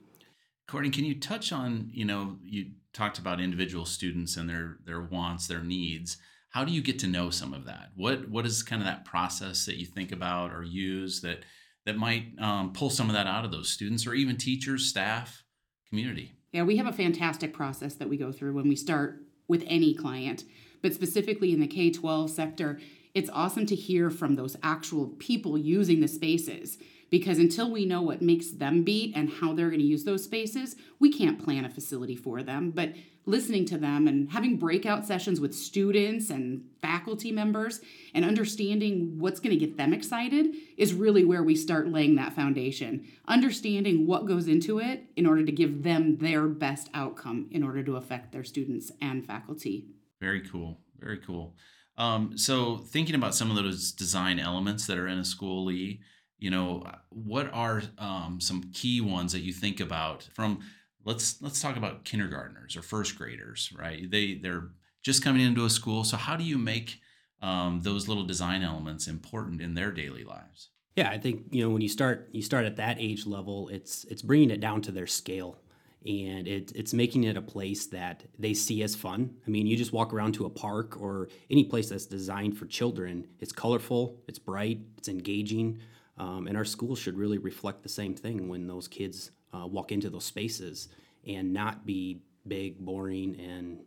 Courtney, 0.66 0.90
can 0.90 1.04
you 1.04 1.18
touch 1.18 1.52
on, 1.52 1.90
you 1.92 2.04
know, 2.04 2.38
you 2.42 2.72
talked 2.92 3.18
about 3.18 3.40
individual 3.40 3.84
students 3.84 4.36
and 4.36 4.48
their 4.48 4.76
their 4.84 5.00
wants, 5.00 5.46
their 5.46 5.62
needs. 5.62 6.18
How 6.50 6.64
do 6.64 6.72
you 6.72 6.82
get 6.82 6.98
to 7.00 7.06
know 7.06 7.30
some 7.30 7.54
of 7.54 7.64
that? 7.64 7.90
What 7.96 8.28
what 8.28 8.46
is 8.46 8.62
kind 8.62 8.82
of 8.82 8.86
that 8.86 9.04
process 9.04 9.66
that 9.66 9.76
you 9.78 9.86
think 9.86 10.12
about 10.12 10.52
or 10.52 10.62
use 10.62 11.20
that 11.22 11.44
that 11.86 11.96
might 11.96 12.38
um, 12.38 12.72
pull 12.72 12.90
some 12.90 13.08
of 13.08 13.14
that 13.14 13.26
out 13.26 13.44
of 13.44 13.50
those 13.50 13.70
students 13.70 14.06
or 14.06 14.14
even 14.14 14.36
teachers, 14.36 14.86
staff, 14.86 15.42
community? 15.88 16.32
Yeah, 16.52 16.64
we 16.64 16.76
have 16.76 16.86
a 16.86 16.92
fantastic 16.92 17.54
process 17.54 17.94
that 17.94 18.08
we 18.08 18.16
go 18.16 18.30
through 18.30 18.52
when 18.54 18.68
we 18.68 18.76
start 18.76 19.22
with 19.48 19.64
any 19.66 19.94
client, 19.94 20.44
but 20.82 20.94
specifically 20.94 21.52
in 21.52 21.60
the 21.60 21.66
K 21.66 21.90
12 21.90 22.30
sector, 22.30 22.78
it's 23.14 23.30
awesome 23.32 23.66
to 23.66 23.74
hear 23.74 24.10
from 24.10 24.34
those 24.34 24.56
actual 24.62 25.08
people 25.18 25.58
using 25.58 26.00
the 26.00 26.08
spaces 26.08 26.78
because 27.10 27.38
until 27.38 27.70
we 27.70 27.84
know 27.84 28.00
what 28.00 28.22
makes 28.22 28.50
them 28.52 28.84
beat 28.84 29.14
and 29.14 29.28
how 29.28 29.52
they're 29.52 29.68
going 29.68 29.80
to 29.80 29.86
use 29.86 30.04
those 30.04 30.24
spaces, 30.24 30.76
we 30.98 31.12
can't 31.12 31.44
plan 31.44 31.66
a 31.66 31.70
facility 31.70 32.16
for 32.16 32.42
them. 32.42 32.70
But 32.70 32.94
listening 33.26 33.66
to 33.66 33.76
them 33.76 34.08
and 34.08 34.30
having 34.30 34.56
breakout 34.56 35.06
sessions 35.06 35.38
with 35.38 35.54
students 35.54 36.30
and 36.30 36.64
faculty 36.80 37.30
members 37.30 37.82
and 38.14 38.24
understanding 38.24 39.18
what's 39.18 39.40
going 39.40 39.56
to 39.56 39.64
get 39.64 39.76
them 39.76 39.92
excited 39.92 40.54
is 40.78 40.94
really 40.94 41.22
where 41.22 41.42
we 41.42 41.54
start 41.54 41.86
laying 41.86 42.16
that 42.16 42.32
foundation. 42.32 43.06
Understanding 43.28 44.06
what 44.06 44.26
goes 44.26 44.48
into 44.48 44.78
it 44.78 45.04
in 45.14 45.26
order 45.26 45.44
to 45.44 45.52
give 45.52 45.82
them 45.82 46.16
their 46.16 46.48
best 46.48 46.88
outcome 46.94 47.46
in 47.50 47.62
order 47.62 47.82
to 47.82 47.96
affect 47.96 48.32
their 48.32 48.42
students 48.42 48.90
and 49.02 49.26
faculty. 49.26 49.86
Very 50.18 50.40
cool. 50.40 50.78
Very 50.98 51.18
cool. 51.18 51.54
Um, 52.02 52.36
so 52.36 52.78
thinking 52.78 53.14
about 53.14 53.32
some 53.32 53.48
of 53.48 53.56
those 53.56 53.92
design 53.92 54.40
elements 54.40 54.88
that 54.88 54.98
are 54.98 55.06
in 55.06 55.18
a 55.18 55.24
school, 55.24 55.66
Lee, 55.66 56.00
you 56.40 56.50
know, 56.50 56.84
what 57.10 57.48
are 57.52 57.80
um, 57.96 58.40
some 58.40 58.70
key 58.72 59.00
ones 59.00 59.30
that 59.32 59.42
you 59.42 59.52
think 59.52 59.78
about 59.78 60.28
from 60.34 60.58
let's 61.04 61.40
let's 61.40 61.62
talk 61.62 61.76
about 61.76 62.04
kindergartners 62.04 62.76
or 62.76 62.82
first 62.82 63.16
graders, 63.16 63.72
right? 63.78 64.10
They 64.10 64.34
they're 64.34 64.70
just 65.04 65.22
coming 65.22 65.42
into 65.42 65.64
a 65.64 65.70
school. 65.70 66.02
So 66.02 66.16
how 66.16 66.34
do 66.34 66.42
you 66.42 66.58
make 66.58 66.98
um, 67.40 67.82
those 67.82 68.08
little 68.08 68.24
design 68.24 68.64
elements 68.64 69.06
important 69.06 69.60
in 69.60 69.74
their 69.74 69.92
daily 69.92 70.24
lives? 70.24 70.70
Yeah, 70.96 71.08
I 71.08 71.18
think 71.18 71.44
you 71.52 71.62
know 71.62 71.70
when 71.70 71.82
you 71.82 71.88
start 71.88 72.30
you 72.32 72.42
start 72.42 72.64
at 72.64 72.76
that 72.78 72.96
age 72.98 73.26
level, 73.26 73.68
it's 73.68 74.04
it's 74.06 74.22
bringing 74.22 74.50
it 74.50 74.58
down 74.60 74.82
to 74.82 74.90
their 74.90 75.06
scale 75.06 75.60
and 76.06 76.48
it, 76.48 76.72
it's 76.74 76.92
making 76.92 77.24
it 77.24 77.36
a 77.36 77.42
place 77.42 77.86
that 77.86 78.24
they 78.38 78.54
see 78.54 78.82
as 78.82 78.94
fun. 78.94 79.34
I 79.46 79.50
mean, 79.50 79.66
you 79.66 79.76
just 79.76 79.92
walk 79.92 80.12
around 80.12 80.32
to 80.34 80.46
a 80.46 80.50
park 80.50 81.00
or 81.00 81.28
any 81.50 81.64
place 81.64 81.88
that's 81.88 82.06
designed 82.06 82.56
for 82.56 82.66
children. 82.66 83.26
It's 83.40 83.52
colorful, 83.52 84.18
it's 84.26 84.38
bright, 84.38 84.80
it's 84.98 85.08
engaging, 85.08 85.78
um, 86.18 86.46
and 86.46 86.56
our 86.56 86.64
schools 86.64 86.98
should 86.98 87.16
really 87.16 87.38
reflect 87.38 87.82
the 87.82 87.88
same 87.88 88.14
thing 88.14 88.48
when 88.48 88.66
those 88.66 88.88
kids 88.88 89.30
uh, 89.52 89.66
walk 89.66 89.92
into 89.92 90.10
those 90.10 90.24
spaces 90.24 90.88
and 91.26 91.52
not 91.52 91.86
be 91.86 92.22
big, 92.46 92.78
boring, 92.78 93.38
and 93.38 93.80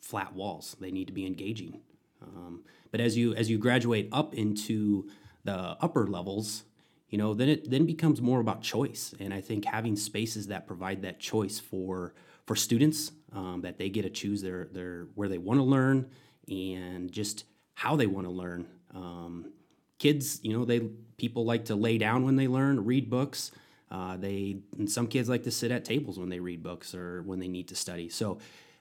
flat 0.00 0.34
walls. 0.34 0.76
They 0.80 0.90
need 0.90 1.06
to 1.06 1.12
be 1.12 1.26
engaging. 1.26 1.80
Um, 2.22 2.64
but 2.90 3.00
as 3.00 3.16
you 3.16 3.34
as 3.34 3.48
you 3.48 3.58
graduate 3.58 4.08
up 4.12 4.34
into 4.34 5.08
the 5.44 5.76
upper 5.80 6.06
levels, 6.06 6.64
you 7.10 7.18
know 7.18 7.34
then 7.34 7.48
it 7.48 7.70
then 7.70 7.84
becomes 7.84 8.22
more 8.22 8.40
about 8.40 8.62
choice. 8.62 9.14
And 9.20 9.34
i 9.34 9.40
think 9.40 9.64
having 9.64 9.96
spaces 9.96 10.46
that 10.46 10.66
provide 10.66 11.02
that 11.02 11.20
choice 11.20 11.58
for 11.58 12.14
for 12.46 12.56
students 12.56 13.12
um, 13.32 13.60
that 13.62 13.78
they 13.78 13.88
get 13.90 14.02
to 14.02 14.10
choose 14.10 14.40
their 14.42 14.68
their 14.72 15.06
where 15.14 15.28
they 15.28 15.38
want 15.38 15.58
to 15.58 15.64
learn 15.64 16.08
and 16.48 17.12
just 17.12 17.44
how 17.74 17.96
they 17.96 18.06
want 18.06 18.26
to 18.26 18.32
learn. 18.32 18.66
Um, 18.94 19.52
kids 19.98 20.40
you 20.42 20.56
know 20.56 20.64
they 20.64 20.80
people 21.18 21.44
like 21.44 21.66
to 21.66 21.74
lay 21.74 21.98
down 21.98 22.24
when 22.24 22.36
they 22.36 22.48
learn 22.48 22.84
read 22.84 23.10
books. 23.10 23.52
Uh, 23.90 24.16
they 24.16 24.58
some 24.86 25.06
kids 25.08 25.28
like 25.28 25.42
to 25.42 25.50
sit 25.50 25.70
at 25.70 25.84
tables 25.84 26.18
when 26.18 26.28
they 26.28 26.40
read 26.40 26.62
books 26.62 26.94
or 26.94 27.22
when 27.22 27.40
they 27.40 27.48
need 27.48 27.68
to 27.68 27.74
study. 27.74 28.08
So 28.08 28.38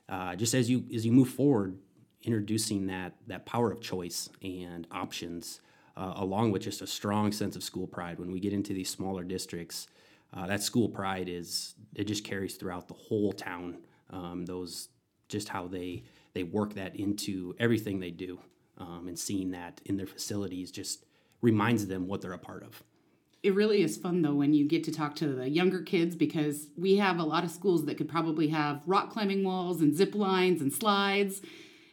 uh, 0.07 0.35
just 0.35 0.53
as 0.53 0.69
you 0.69 0.85
as 0.93 1.05
you 1.05 1.11
move 1.11 1.29
forward 1.29 1.77
introducing 2.23 2.87
that 2.87 3.13
that 3.27 3.45
power 3.45 3.71
of 3.71 3.81
choice 3.81 4.29
and 4.41 4.85
options 4.91 5.61
uh, 5.99 6.13
along 6.15 6.51
with 6.51 6.61
just 6.61 6.81
a 6.81 6.87
strong 6.87 7.31
sense 7.31 7.57
of 7.57 7.63
school 7.63 7.85
pride. 7.85 8.19
When 8.19 8.31
we 8.31 8.39
get 8.39 8.53
into 8.53 8.73
these 8.73 8.89
smaller 8.89 9.23
districts, 9.23 9.87
uh, 10.33 10.47
that 10.47 10.63
school 10.63 10.87
pride 10.87 11.27
is 11.27 11.75
it 11.93 12.05
just 12.05 12.23
carries 12.23 12.55
throughout 12.55 12.87
the 12.87 12.93
whole 12.93 13.33
town. 13.33 13.79
Um, 14.09 14.45
those 14.45 14.87
just 15.27 15.49
how 15.49 15.67
they 15.67 16.03
they 16.33 16.43
work 16.43 16.73
that 16.75 16.95
into 16.95 17.53
everything 17.59 17.99
they 17.99 18.11
do, 18.11 18.39
um, 18.77 19.07
and 19.07 19.19
seeing 19.19 19.51
that 19.51 19.81
in 19.85 19.97
their 19.97 20.07
facilities 20.07 20.71
just 20.71 21.05
reminds 21.41 21.87
them 21.87 22.07
what 22.07 22.21
they're 22.21 22.33
a 22.33 22.39
part 22.39 22.63
of. 22.63 22.81
It 23.43 23.53
really 23.53 23.83
is 23.83 23.97
fun 23.97 24.21
though 24.21 24.35
when 24.35 24.53
you 24.53 24.67
get 24.67 24.85
to 24.85 24.91
talk 24.91 25.15
to 25.17 25.27
the 25.27 25.49
younger 25.49 25.81
kids 25.81 26.15
because 26.15 26.67
we 26.77 26.95
have 26.97 27.19
a 27.19 27.23
lot 27.23 27.43
of 27.43 27.51
schools 27.51 27.85
that 27.85 27.97
could 27.97 28.09
probably 28.09 28.47
have 28.49 28.81
rock 28.85 29.11
climbing 29.11 29.43
walls 29.43 29.81
and 29.81 29.93
zip 29.95 30.15
lines 30.15 30.61
and 30.61 30.71
slides. 30.71 31.41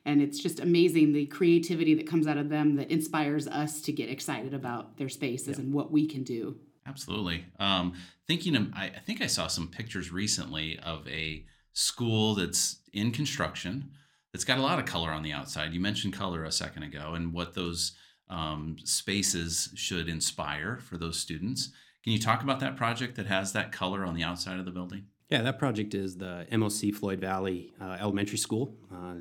And 0.07 0.23
it's 0.23 0.39
just 0.39 0.61
amazing 0.61 1.13
the 1.13 1.27
creativity 1.27 1.95
that 1.95 2.07
comes 2.07 2.27
out 2.27 2.39
of 2.39 2.49
them 2.49 2.77
that 2.77 2.91
inspires 2.91 3.49
us 3.49 3.81
to 3.83 3.93
get 3.93 4.09
excited 4.09 4.55
about 4.55 4.97
their 4.97 5.09
spaces 5.09 5.59
yeah. 5.59 5.65
and 5.65 5.75
what 5.75 5.91
we 5.91 6.07
can 6.07 6.23
do. 6.23 6.57
Absolutely. 6.87 7.45
Um, 7.59 7.95
thinking, 8.29 8.55
of, 8.55 8.73
I, 8.73 8.85
I 8.85 9.01
think 9.05 9.21
I 9.21 9.27
saw 9.27 9.49
some 9.49 9.67
pictures 9.67 10.13
recently 10.13 10.79
of 10.79 11.07
a 11.09 11.45
school 11.73 12.37
that's 12.37 12.77
in 12.93 13.11
construction 13.11 13.91
that's 14.33 14.45
got 14.45 14.59
a 14.59 14.63
lot 14.63 14.79
of 14.79 14.87
color 14.87 15.11
on 15.11 15.25
the 15.25 15.33
outside. 15.33 15.75
You 15.75 15.81
mentioned 15.81 16.13
color 16.13 16.45
a 16.45 16.53
second 16.53 16.85
ago 16.85 17.15
and 17.15 17.33
what 17.33 17.55
those 17.55 17.93
um, 18.31 18.77
spaces 18.85 19.71
should 19.75 20.09
inspire 20.09 20.79
for 20.79 20.97
those 20.97 21.19
students. 21.19 21.71
Can 22.05 22.13
you 22.13 22.21
talk 22.21 22.43
about 22.45 22.61
that 22.61 22.77
project 22.77 23.17
that 23.17 23.27
has 23.27 23.53
that 23.55 23.73
color 23.73 24.05
on 24.05 24.15
the 24.15 24.23
outside 24.23 24.61
of 24.61 24.65
the 24.65 24.71
building? 24.71 25.07
Yeah, 25.29 25.43
that 25.43 25.59
project 25.59 25.93
is 25.95 26.19
the 26.19 26.47
MOC 26.53 26.95
Floyd 26.95 27.21
Valley 27.21 27.73
uh, 27.81 27.97
Elementary 28.01 28.39
School. 28.39 28.75
Uh, 28.93 29.15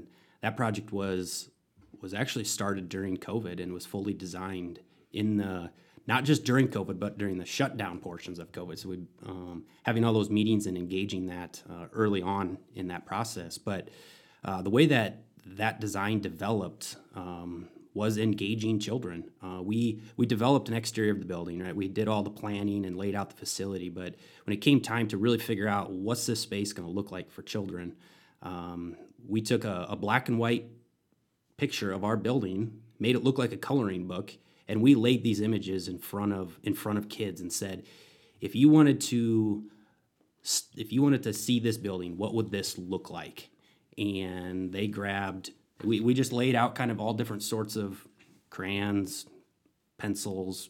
that 0.45 0.55
project 0.55 0.91
was 0.91 1.49
was 2.03 2.13
actually 2.13 2.43
started 2.43 2.87
during 2.87 3.17
COVID 3.17 3.59
and 3.59 3.73
was 3.73 3.83
fully 3.83 4.13
designed 4.13 4.79
in 5.11 5.37
the 5.37 5.71
not 6.05 6.23
just 6.23 6.43
during 6.43 6.67
COVID, 6.67 6.99
but 6.99 7.17
during 7.17 7.39
the 7.39 7.45
shutdown 7.47 7.97
portions 7.97 8.37
of 8.37 8.51
COVID. 8.51 8.77
So 8.77 8.89
we 8.89 8.99
um, 9.25 9.63
having 9.81 10.05
all 10.05 10.13
those 10.13 10.29
meetings 10.29 10.67
and 10.67 10.77
engaging 10.77 11.25
that 11.27 11.63
uh, 11.67 11.87
early 11.93 12.21
on 12.21 12.59
in 12.75 12.89
that 12.89 13.07
process. 13.07 13.57
But 13.57 13.89
uh, 14.43 14.61
the 14.61 14.69
way 14.69 14.85
that 14.85 15.23
that 15.47 15.81
design 15.81 16.19
developed 16.21 16.95
um, 17.15 17.67
was 17.95 18.19
engaging 18.19 18.77
children. 18.77 19.31
Uh, 19.41 19.63
we 19.63 19.99
we 20.15 20.27
developed 20.27 20.69
an 20.69 20.75
exterior 20.75 21.13
of 21.13 21.19
the 21.21 21.25
building, 21.25 21.57
right? 21.63 21.75
We 21.75 21.87
did 21.87 22.07
all 22.07 22.21
the 22.21 22.29
planning 22.29 22.85
and 22.85 22.95
laid 22.95 23.15
out 23.15 23.31
the 23.31 23.35
facility, 23.35 23.89
but 23.89 24.13
when 24.45 24.53
it 24.53 24.61
came 24.61 24.79
time 24.79 25.07
to 25.07 25.17
really 25.17 25.39
figure 25.39 25.67
out 25.67 25.89
what's 25.89 26.27
this 26.27 26.41
space 26.41 26.71
going 26.71 26.87
to 26.87 26.93
look 26.93 27.11
like 27.11 27.31
for 27.31 27.41
children, 27.41 27.95
um, 28.43 28.95
we 29.27 29.41
took 29.41 29.63
a, 29.63 29.87
a 29.89 29.95
black 29.95 30.29
and 30.29 30.39
white 30.39 30.65
picture 31.57 31.91
of 31.91 32.03
our 32.03 32.17
building, 32.17 32.79
made 32.99 33.15
it 33.15 33.23
look 33.23 33.37
like 33.37 33.51
a 33.51 33.57
coloring 33.57 34.07
book, 34.07 34.33
and 34.67 34.81
we 34.81 34.95
laid 34.95 35.23
these 35.23 35.41
images 35.41 35.87
in 35.87 35.99
front 35.99 36.33
of 36.33 36.59
in 36.63 36.73
front 36.73 36.97
of 36.97 37.09
kids 37.09 37.41
and 37.41 37.51
said, 37.51 37.83
if 38.41 38.55
you 38.55 38.69
wanted 38.69 39.01
to 39.01 39.63
if 40.75 40.91
you 40.91 41.01
wanted 41.01 41.23
to 41.23 41.33
see 41.33 41.59
this 41.59 41.77
building, 41.77 42.17
what 42.17 42.33
would 42.33 42.51
this 42.51 42.77
look 42.77 43.09
like? 43.09 43.49
And 43.97 44.71
they 44.71 44.87
grabbed 44.87 45.51
we, 45.83 45.99
we 45.99 46.13
just 46.13 46.31
laid 46.31 46.55
out 46.55 46.75
kind 46.75 46.91
of 46.91 46.99
all 46.99 47.13
different 47.13 47.43
sorts 47.43 47.75
of 47.75 48.07
crayons, 48.49 49.25
pencils, 49.97 50.69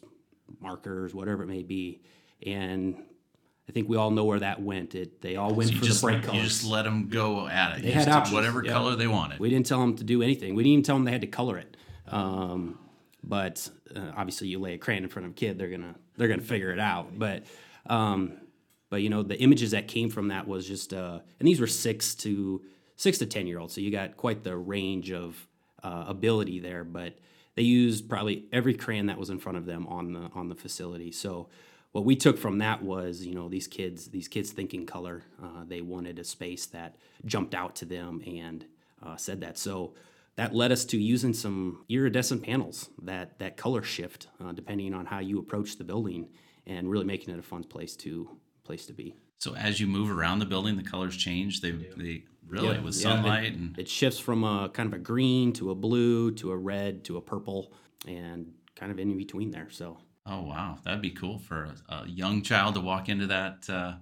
markers, 0.60 1.14
whatever 1.14 1.42
it 1.42 1.48
may 1.48 1.62
be. 1.62 2.02
And 2.44 3.02
I 3.68 3.72
think 3.72 3.88
we 3.88 3.96
all 3.96 4.10
know 4.10 4.24
where 4.24 4.38
that 4.40 4.62
went. 4.62 4.94
It 4.94 5.20
they 5.20 5.36
all 5.36 5.52
went 5.52 5.70
so 5.70 5.78
for 5.78 5.84
just, 5.84 6.00
the 6.00 6.06
bright 6.06 6.22
colors. 6.22 6.36
You 6.36 6.48
just 6.48 6.64
let 6.64 6.84
them 6.84 7.08
go 7.08 7.48
at 7.48 7.78
it. 7.78 7.82
They 7.82 7.88
you 7.88 7.94
had 7.94 8.08
options. 8.08 8.34
whatever 8.34 8.62
color 8.62 8.94
they 8.94 9.08
wanted. 9.08 9.40
We 9.40 9.50
didn't 9.50 9.66
tell 9.66 9.80
them 9.80 9.96
to 9.96 10.04
do 10.04 10.22
anything. 10.22 10.54
We 10.54 10.62
didn't 10.62 10.72
even 10.72 10.84
tell 10.84 10.96
them 10.96 11.04
they 11.04 11.12
had 11.12 11.22
to 11.22 11.26
color 11.26 11.58
it. 11.58 11.76
Um, 12.08 12.78
but 13.24 13.68
uh, 13.94 14.12
obviously, 14.16 14.48
you 14.48 14.60
lay 14.60 14.74
a 14.74 14.78
crayon 14.78 15.02
in 15.02 15.08
front 15.08 15.26
of 15.26 15.32
a 15.32 15.34
kid, 15.34 15.58
they're 15.58 15.70
gonna 15.70 15.96
they're 16.16 16.28
gonna 16.28 16.42
figure 16.42 16.72
it 16.72 16.78
out. 16.78 17.18
But 17.18 17.44
um, 17.86 18.34
but 18.88 19.02
you 19.02 19.08
know, 19.08 19.22
the 19.22 19.38
images 19.38 19.72
that 19.72 19.88
came 19.88 20.10
from 20.10 20.28
that 20.28 20.46
was 20.46 20.66
just 20.66 20.92
uh, 20.92 21.20
and 21.40 21.48
these 21.48 21.60
were 21.60 21.66
six 21.66 22.14
to 22.16 22.62
six 22.96 23.18
to 23.18 23.26
10 23.26 23.46
year 23.46 23.58
olds. 23.58 23.74
So 23.74 23.80
you 23.80 23.90
got 23.90 24.16
quite 24.16 24.42
the 24.42 24.56
range 24.56 25.12
of 25.12 25.46
uh, 25.82 26.04
ability 26.08 26.60
there, 26.60 26.82
but 26.82 27.18
they 27.54 27.62
used 27.62 28.08
probably 28.08 28.46
every 28.52 28.74
crayon 28.74 29.06
that 29.06 29.18
was 29.18 29.30
in 29.30 29.38
front 29.38 29.58
of 29.58 29.66
them 29.66 29.86
on 29.86 30.12
the, 30.12 30.30
on 30.34 30.48
the 30.48 30.54
facility. 30.54 31.12
So 31.12 31.48
what 31.96 32.04
we 32.04 32.14
took 32.14 32.36
from 32.36 32.58
that 32.58 32.82
was, 32.82 33.24
you 33.24 33.34
know, 33.34 33.48
these 33.48 33.66
kids, 33.66 34.08
these 34.08 34.28
kids 34.28 34.50
thinking 34.50 34.84
color, 34.84 35.22
uh, 35.42 35.64
they 35.66 35.80
wanted 35.80 36.18
a 36.18 36.24
space 36.24 36.66
that 36.66 36.96
jumped 37.24 37.54
out 37.54 37.74
to 37.76 37.86
them 37.86 38.20
and 38.26 38.66
uh, 39.02 39.16
said 39.16 39.40
that. 39.40 39.56
So 39.56 39.94
that 40.34 40.54
led 40.54 40.72
us 40.72 40.84
to 40.86 40.98
using 40.98 41.32
some 41.32 41.86
iridescent 41.88 42.42
panels 42.42 42.90
that, 43.00 43.38
that 43.38 43.56
color 43.56 43.82
shift 43.82 44.28
uh, 44.44 44.52
depending 44.52 44.92
on 44.92 45.06
how 45.06 45.20
you 45.20 45.38
approach 45.38 45.78
the 45.78 45.84
building 45.84 46.28
and 46.66 46.90
really 46.90 47.06
making 47.06 47.32
it 47.32 47.38
a 47.38 47.42
fun 47.42 47.64
place 47.64 47.96
to 47.96 48.28
place 48.62 48.84
to 48.84 48.92
be. 48.92 49.14
So 49.38 49.56
as 49.56 49.80
you 49.80 49.86
move 49.86 50.10
around 50.10 50.40
the 50.40 50.44
building, 50.44 50.76
the 50.76 50.82
colors 50.82 51.16
change. 51.16 51.62
They 51.62 51.70
they 51.70 52.24
really 52.46 52.76
yeah, 52.76 52.80
with 52.82 52.94
sunlight 52.94 53.44
yeah, 53.44 53.48
it, 53.48 53.54
and 53.54 53.78
it 53.78 53.88
shifts 53.88 54.20
from 54.20 54.44
a 54.44 54.68
kind 54.68 54.86
of 54.86 54.92
a 54.92 55.02
green 55.02 55.54
to 55.54 55.70
a 55.70 55.74
blue 55.74 56.30
to 56.32 56.50
a 56.50 56.56
red 56.56 57.04
to 57.04 57.16
a 57.16 57.22
purple 57.22 57.72
and 58.06 58.52
kind 58.74 58.92
of 58.92 58.98
in 58.98 59.16
between 59.16 59.50
there. 59.50 59.70
So 59.70 59.96
oh 60.26 60.42
wow, 60.42 60.78
that'd 60.84 61.02
be 61.02 61.10
cool 61.10 61.38
for 61.38 61.74
a, 61.88 61.94
a 61.94 62.08
young 62.08 62.42
child 62.42 62.74
to 62.74 62.80
walk 62.80 63.08
into 63.08 63.26
that. 63.28 63.68
Uh, 63.68 63.94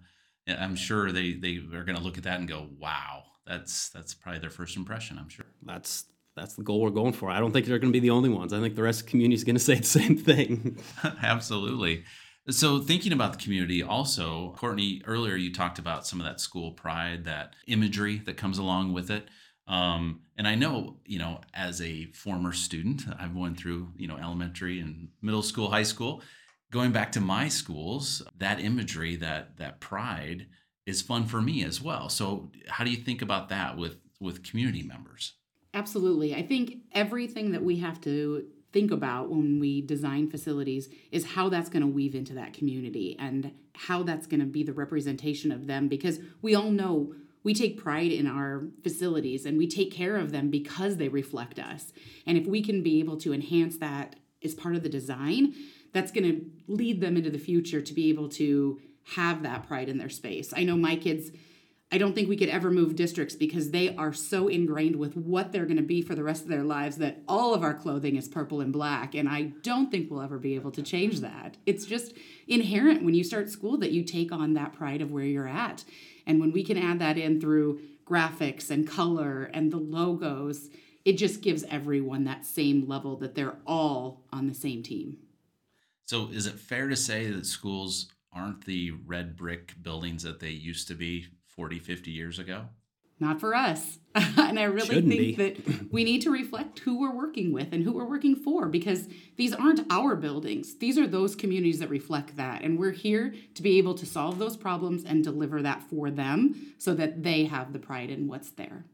I'm 0.49 0.77
sure 0.77 1.13
they 1.13 1.35
they 1.35 1.57
are 1.73 1.85
going 1.85 1.97
to 1.97 2.03
look 2.03 2.19
at 2.19 2.25
that 2.25 2.39
and 2.39 2.49
go, 2.49 2.69
wow, 2.79 3.25
that's 3.47 3.91
that's 3.91 4.15
probably 4.15 4.41
their 4.41 4.51
first 4.51 4.77
impression. 4.77 5.19
I'm 5.19 5.29
sure 5.29 5.47
that's 5.63 6.05
that's 6.37 6.55
the 6.55 6.63
goal 6.63 6.81
we're 6.81 6.91
going 6.91 7.13
for. 7.13 7.31
I 7.31 7.39
don't 7.39 7.53
think 7.53 7.67
they're 7.67 7.79
going 7.79 7.93
to 7.93 7.97
be 7.97 8.01
the 8.01 8.11
only 8.11 8.29
ones. 8.29 8.53
I 8.53 8.61
think 8.61 8.75
the 8.75 8.83
rest 8.83 9.01
of 9.01 9.07
the 9.07 9.11
community 9.11 9.37
is 9.37 9.45
going 9.45 9.55
to 9.57 9.61
say 9.61 9.77
the 9.77 9.85
same 9.85 10.17
thing. 10.17 10.79
Absolutely. 11.23 12.05
So, 12.51 12.79
thinking 12.79 13.13
about 13.13 13.33
the 13.33 13.39
community, 13.39 13.83
also, 13.83 14.55
Courtney, 14.59 15.01
earlier 15.07 15.35
you 15.35 15.51
talked 15.51 15.79
about 15.79 16.07
some 16.07 16.21
of 16.21 16.27
that 16.27 16.41
school 16.41 16.73
pride, 16.73 17.25
that 17.25 17.55
imagery 17.67 18.19
that 18.27 18.37
comes 18.37 18.59
along 18.59 18.93
with 18.93 19.11
it. 19.11 19.29
Um, 19.67 20.21
and 20.37 20.47
I 20.47 20.55
know, 20.55 20.97
you 21.07 21.19
know, 21.19 21.41
as 21.55 21.81
a 21.81 22.07
former 22.07 22.53
student, 22.53 23.03
I've 23.19 23.35
went 23.35 23.59
through, 23.59 23.89
you 23.97 24.07
know, 24.07 24.17
elementary 24.17 24.81
and 24.81 25.09
middle 25.23 25.43
school, 25.43 25.71
high 25.71 25.85
school. 25.85 26.23
Going 26.71 26.93
back 26.93 27.13
to 27.13 27.21
my 27.21 27.49
schools, 27.49 28.23
that 28.39 28.61
imagery, 28.61 29.17
that 29.17 29.57
that 29.59 29.81
pride, 29.81 30.47
is 30.87 31.03
fun 31.03 31.25
for 31.25 31.41
me 31.41 31.65
as 31.65 31.81
well. 31.81 32.09
So, 32.09 32.51
how 32.69 32.85
do 32.85 32.91
you 32.91 32.97
think 32.97 33.23
about 33.23 33.49
that 33.49 33.77
with 33.77 33.97
with 34.21 34.43
community 34.43 34.83
members? 34.83 35.35
Absolutely. 35.73 36.35
I 36.35 36.43
think 36.43 36.79
everything 36.93 37.53
that 37.53 37.63
we 37.63 37.79
have 37.79 38.01
to 38.03 38.45
think 38.73 38.91
about 38.91 39.31
when 39.31 39.61
we 39.61 39.81
design 39.81 40.29
facilities 40.29 40.89
is 41.13 41.25
how 41.25 41.49
that's 41.49 41.69
going 41.69 41.83
to 41.83 41.89
weave 41.89 42.15
into 42.15 42.35
that 42.35 42.53
community 42.53 43.17
and 43.19 43.53
how 43.73 44.03
that's 44.03 44.27
going 44.27 44.41
to 44.41 44.47
be 44.47 44.63
the 44.63 44.73
representation 44.73 45.53
of 45.53 45.67
them 45.67 45.89
because 45.89 46.19
we 46.43 46.55
all 46.55 46.71
know 46.71 47.15
we 47.45 47.55
take 47.55 47.81
pride 47.81 48.11
in 48.11 48.27
our 48.27 48.65
facilities 48.83 49.47
and 49.47 49.57
we 49.57 49.69
take 49.69 49.93
care 49.93 50.17
of 50.17 50.33
them 50.33 50.51
because 50.51 50.97
they 50.97 51.09
reflect 51.09 51.59
us. 51.59 51.93
And 52.27 52.37
if 52.37 52.47
we 52.47 52.63
can 52.63 52.83
be 52.83 52.99
able 52.99 53.19
to 53.19 53.33
enhance 53.33 53.77
that 53.79 54.17
as 54.43 54.55
part 54.55 54.75
of 54.75 54.83
the 54.83 54.89
design, 54.89 55.55
that's 55.93 56.11
going 56.11 56.25
to 56.25 56.45
lead 56.67 57.01
them 57.01 57.17
into 57.17 57.31
the 57.31 57.39
future 57.39 57.81
to 57.81 57.95
be 57.95 58.09
able 58.09 58.29
to 58.31 58.81
have 59.15 59.43
that 59.43 59.69
pride 59.69 59.89
in 59.89 59.99
their 59.99 60.09
space. 60.09 60.53
I 60.57 60.65
know 60.65 60.77
my 60.77 60.97
kids 60.97 61.31
I 61.95 61.99
don't 61.99 62.13
think 62.13 62.29
we 62.29 62.37
could 62.37 62.49
ever 62.49 62.73
move 62.73 62.97
districts 62.97 63.37
because 63.37 63.71
they 63.71 63.95
are 63.95 64.13
so 64.13 64.49
ingrained 64.49 64.97
with 64.97 65.17
what 65.17 65.53
they're 65.53 65.65
going 65.65 65.77
to 65.77 65.83
be 65.85 66.03
for 66.03 66.17
the 66.17 66.25
rest 66.25 66.43
of 66.43 66.49
their 66.49 66.65
lives 66.65 66.97
that 66.97 67.23
all 67.29 67.55
of 67.55 67.63
our 67.63 67.73
clothing 67.73 68.17
is 68.17 68.27
purple 68.27 68.61
and 68.61 68.73
black. 68.73 69.15
And 69.15 69.29
I 69.29 69.53
don't 69.63 69.93
think 69.93 70.11
we'll 70.11 70.21
ever 70.21 70.39
be 70.39 70.57
able 70.57 70.73
to 70.73 70.83
change 70.83 71.21
that. 71.21 71.57
It's 71.67 71.85
just 71.85 72.15
inherent 72.49 73.05
when 73.05 73.15
you 73.15 73.23
start 73.23 73.49
school 73.49 73.77
that 73.79 73.93
you 73.93 74.03
take 74.03 74.33
on 74.33 74.55
that 74.55 74.73
pride 74.73 75.03
of 75.03 75.13
where 75.13 75.23
you're 75.23 75.47
at. 75.47 75.85
And 76.27 76.41
when 76.41 76.53
we 76.53 76.65
can 76.65 76.79
add 76.79 76.99
that 77.01 77.19
in 77.19 77.41
through 77.41 77.81
graphics 78.07 78.71
and 78.71 78.89
color 78.89 79.45
and 79.45 79.73
the 79.73 79.79
logos, 79.79 80.69
it 81.05 81.19
just 81.19 81.43
gives 81.43 81.65
everyone 81.65 82.25
that 82.25 82.47
same 82.47 82.89
level 82.89 83.17
that 83.19 83.35
they're 83.35 83.57
all 83.67 84.25
on 84.33 84.47
the 84.47 84.55
same 84.55 84.83
team. 84.83 85.19
So, 86.05 86.29
is 86.31 86.47
it 86.47 86.59
fair 86.59 86.89
to 86.89 86.97
say 86.97 87.31
that 87.31 87.47
schools 87.47 88.09
aren't 88.33 88.65
the 88.65 88.93
red 89.07 89.37
brick 89.37 89.75
buildings 89.83 90.23
that 90.23 90.41
they 90.41 90.51
used 90.51 90.89
to 90.89 90.95
be 90.95 91.27
40, 91.47 91.79
50 91.79 92.11
years 92.11 92.39
ago? 92.39 92.67
Not 93.21 93.41
for 93.41 93.55
us. 93.55 93.99
and 94.15 94.59
I 94.59 94.65
really 94.65 94.87
Shouldn't 94.87 95.09
think 95.09 95.37
be. 95.37 95.37
that 95.37 95.93
we 95.93 96.05
need 96.05 96.23
to 96.23 96.31
reflect 96.31 96.81
who 96.81 97.01
we're 97.01 97.15
working 97.15 97.53
with 97.53 97.73
and 97.73 97.83
who 97.83 97.93
we're 97.93 98.09
working 98.09 98.37
for 98.37 98.69
because 98.69 99.09
these 99.37 99.53
aren't 99.53 99.81
our 99.91 100.15
buildings. 100.15 100.77
These 100.79 100.99
are 100.99 101.07
those 101.07 101.35
communities 101.35 101.81
that 101.81 101.91
reflect 101.91 102.37
that. 102.37 102.63
And 102.63 102.79
we're 102.79 102.93
here 102.93 103.35
to 103.55 103.63
be 103.63 103.79
able 103.79 103.95
to 103.95 104.07
solve 104.07 104.39
those 104.39 104.57
problems 104.57 105.05
and 105.05 105.25
deliver 105.25 105.63
that 105.63 105.83
for 105.83 106.11
them 106.11 106.75
so 106.79 106.95
that 106.95 107.23
they 107.25 107.45
have 107.45 107.73
the 107.73 107.79
pride 107.81 108.11
in 108.11 108.29
what's 108.29 108.51
there. 108.51 108.85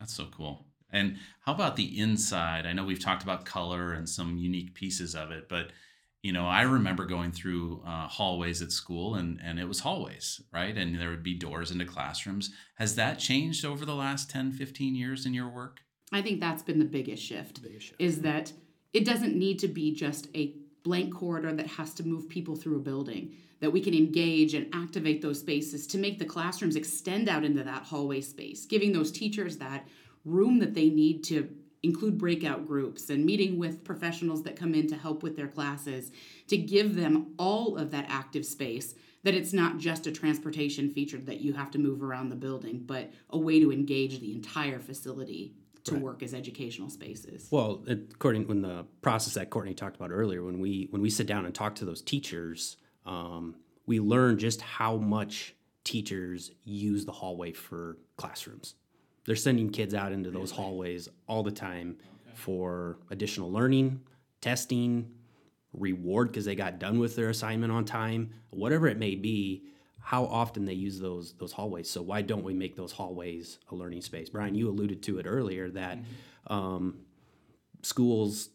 That's 0.00 0.14
so 0.14 0.26
cool. 0.34 0.66
And 0.90 1.18
how 1.40 1.52
about 1.52 1.76
the 1.76 1.98
inside? 1.98 2.66
I 2.66 2.72
know 2.72 2.84
we've 2.84 3.02
talked 3.02 3.22
about 3.22 3.44
color 3.44 3.92
and 3.92 4.08
some 4.08 4.38
unique 4.38 4.74
pieces 4.74 5.14
of 5.14 5.32
it, 5.32 5.48
but 5.48 5.70
you 6.24 6.32
know, 6.32 6.46
I 6.46 6.62
remember 6.62 7.04
going 7.04 7.32
through 7.32 7.82
uh, 7.86 8.08
hallways 8.08 8.62
at 8.62 8.72
school 8.72 9.16
and, 9.16 9.38
and 9.44 9.60
it 9.60 9.68
was 9.68 9.80
hallways, 9.80 10.40
right? 10.50 10.74
And 10.74 10.98
there 10.98 11.10
would 11.10 11.22
be 11.22 11.34
doors 11.34 11.70
into 11.70 11.84
classrooms. 11.84 12.48
Has 12.76 12.94
that 12.94 13.18
changed 13.18 13.62
over 13.62 13.84
the 13.84 13.94
last 13.94 14.30
10, 14.30 14.52
15 14.52 14.94
years 14.94 15.26
in 15.26 15.34
your 15.34 15.50
work? 15.50 15.80
I 16.12 16.22
think 16.22 16.40
that's 16.40 16.62
been 16.62 16.78
the 16.78 16.86
biggest 16.86 17.22
shift, 17.22 17.62
biggest 17.62 17.88
shift. 17.88 18.00
is 18.00 18.22
that 18.22 18.54
it 18.94 19.04
doesn't 19.04 19.36
need 19.36 19.58
to 19.58 19.68
be 19.68 19.94
just 19.94 20.28
a 20.34 20.54
blank 20.82 21.14
corridor 21.14 21.52
that 21.52 21.66
has 21.66 21.92
to 21.94 22.08
move 22.08 22.26
people 22.30 22.56
through 22.56 22.76
a 22.76 22.80
building 22.80 23.36
that 23.60 23.70
we 23.70 23.82
can 23.82 23.92
engage 23.92 24.54
and 24.54 24.74
activate 24.74 25.20
those 25.20 25.40
spaces 25.40 25.86
to 25.88 25.98
make 25.98 26.18
the 26.18 26.24
classrooms 26.24 26.74
extend 26.74 27.28
out 27.28 27.44
into 27.44 27.62
that 27.62 27.82
hallway 27.82 28.22
space 28.22 28.64
giving 28.64 28.92
those 28.92 29.12
teachers 29.12 29.58
that 29.58 29.86
room 30.24 30.58
that 30.58 30.74
they 30.74 30.88
need 30.88 31.22
to 31.22 31.54
include 31.84 32.18
breakout 32.18 32.66
groups 32.66 33.10
and 33.10 33.24
meeting 33.24 33.58
with 33.58 33.84
professionals 33.84 34.42
that 34.42 34.56
come 34.56 34.74
in 34.74 34.88
to 34.88 34.96
help 34.96 35.22
with 35.22 35.36
their 35.36 35.48
classes 35.48 36.10
to 36.48 36.56
give 36.56 36.96
them 36.96 37.34
all 37.38 37.76
of 37.76 37.90
that 37.90 38.06
active 38.08 38.44
space 38.44 38.94
that 39.22 39.34
it's 39.34 39.52
not 39.52 39.78
just 39.78 40.06
a 40.06 40.12
transportation 40.12 40.90
feature 40.90 41.18
that 41.18 41.40
you 41.40 41.52
have 41.52 41.70
to 41.70 41.78
move 41.78 42.02
around 42.02 42.28
the 42.28 42.36
building 42.36 42.82
but 42.84 43.10
a 43.30 43.38
way 43.38 43.60
to 43.60 43.70
engage 43.70 44.20
the 44.20 44.32
entire 44.32 44.78
facility 44.78 45.54
to 45.84 45.96
work 45.96 46.22
as 46.22 46.32
educational 46.32 46.88
spaces 46.88 47.48
Well, 47.50 47.84
according 47.86 48.48
when 48.48 48.62
the 48.62 48.86
process 49.02 49.34
that 49.34 49.50
Courtney 49.50 49.74
talked 49.74 49.96
about 49.96 50.10
earlier, 50.10 50.42
when 50.42 50.58
we 50.58 50.88
when 50.90 51.02
we 51.02 51.10
sit 51.10 51.26
down 51.26 51.44
and 51.44 51.54
talk 51.54 51.74
to 51.76 51.84
those 51.84 52.00
teachers, 52.00 52.78
um, 53.04 53.56
we 53.86 54.00
learn 54.00 54.38
just 54.38 54.62
how 54.62 54.96
much 54.96 55.54
teachers 55.84 56.50
use 56.64 57.04
the 57.04 57.12
hallway 57.12 57.52
for 57.52 57.98
classrooms. 58.16 58.74
They're 59.26 59.36
sending 59.36 59.70
kids 59.70 59.94
out 59.94 60.12
into 60.12 60.30
those 60.30 60.50
hallways 60.50 61.08
all 61.26 61.42
the 61.42 61.50
time 61.50 61.96
for 62.34 62.98
additional 63.10 63.50
learning, 63.50 64.00
testing, 64.40 65.10
reward 65.72 66.28
because 66.28 66.44
they 66.44 66.54
got 66.54 66.78
done 66.78 66.98
with 66.98 67.16
their 67.16 67.30
assignment 67.30 67.72
on 67.72 67.84
time, 67.84 68.30
whatever 68.50 68.86
it 68.86 68.98
may 68.98 69.14
be. 69.14 69.64
How 70.00 70.26
often 70.26 70.66
they 70.66 70.74
use 70.74 71.00
those 71.00 71.32
those 71.34 71.52
hallways? 71.52 71.88
So 71.88 72.02
why 72.02 72.20
don't 72.20 72.44
we 72.44 72.52
make 72.52 72.76
those 72.76 72.92
hallways 72.92 73.58
a 73.70 73.74
learning 73.74 74.02
space? 74.02 74.28
Brian, 74.28 74.54
you 74.54 74.68
alluded 74.68 75.02
to 75.04 75.18
it 75.18 75.26
earlier 75.26 75.70
that 75.70 75.98
um, 76.48 76.98
schools 77.82 78.50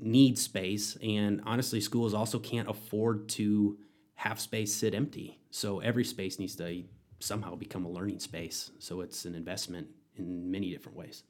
need 0.00 0.38
space 0.38 0.96
and 1.02 1.40
honestly 1.44 1.80
schools 1.80 2.14
also 2.14 2.38
can't 2.38 2.68
afford 2.68 3.28
to 3.28 3.78
have 4.14 4.40
space 4.40 4.74
sit 4.74 4.94
empty 4.94 5.38
so 5.50 5.78
every 5.78 6.02
space 6.02 6.40
needs 6.40 6.56
to 6.56 6.82
somehow 7.22 7.54
become 7.54 7.84
a 7.84 7.88
learning 7.90 8.18
space 8.20 8.70
so 8.78 9.00
it's 9.00 9.24
an 9.24 9.34
investment 9.34 9.86
in 10.16 10.50
many 10.50 10.70
different 10.70 10.96
ways 10.98 11.22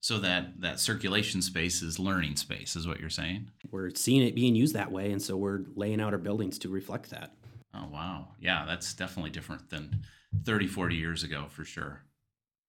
So 0.00 0.18
that 0.18 0.60
that 0.60 0.80
circulation 0.80 1.42
space 1.42 1.80
is 1.82 1.98
learning 1.98 2.36
space, 2.36 2.76
is 2.76 2.86
what 2.86 3.00
you're 3.00 3.10
saying? 3.10 3.50
we're 3.70 3.90
seeing 3.94 4.22
it 4.22 4.34
being 4.34 4.54
used 4.54 4.74
that 4.74 4.90
way 4.92 5.12
and 5.12 5.22
so 5.22 5.36
we're 5.36 5.60
laying 5.76 6.00
out 6.00 6.12
our 6.12 6.18
buildings 6.18 6.58
to 6.60 6.68
reflect 6.68 7.10
that 7.10 7.32
Oh 7.74 7.88
wow, 7.90 8.28
yeah, 8.38 8.66
that's 8.66 8.92
definitely 8.92 9.30
different 9.30 9.70
than 9.70 10.02
30, 10.44 10.66
40 10.66 10.94
years 10.94 11.22
ago 11.22 11.46
for 11.48 11.64
sure. 11.64 12.02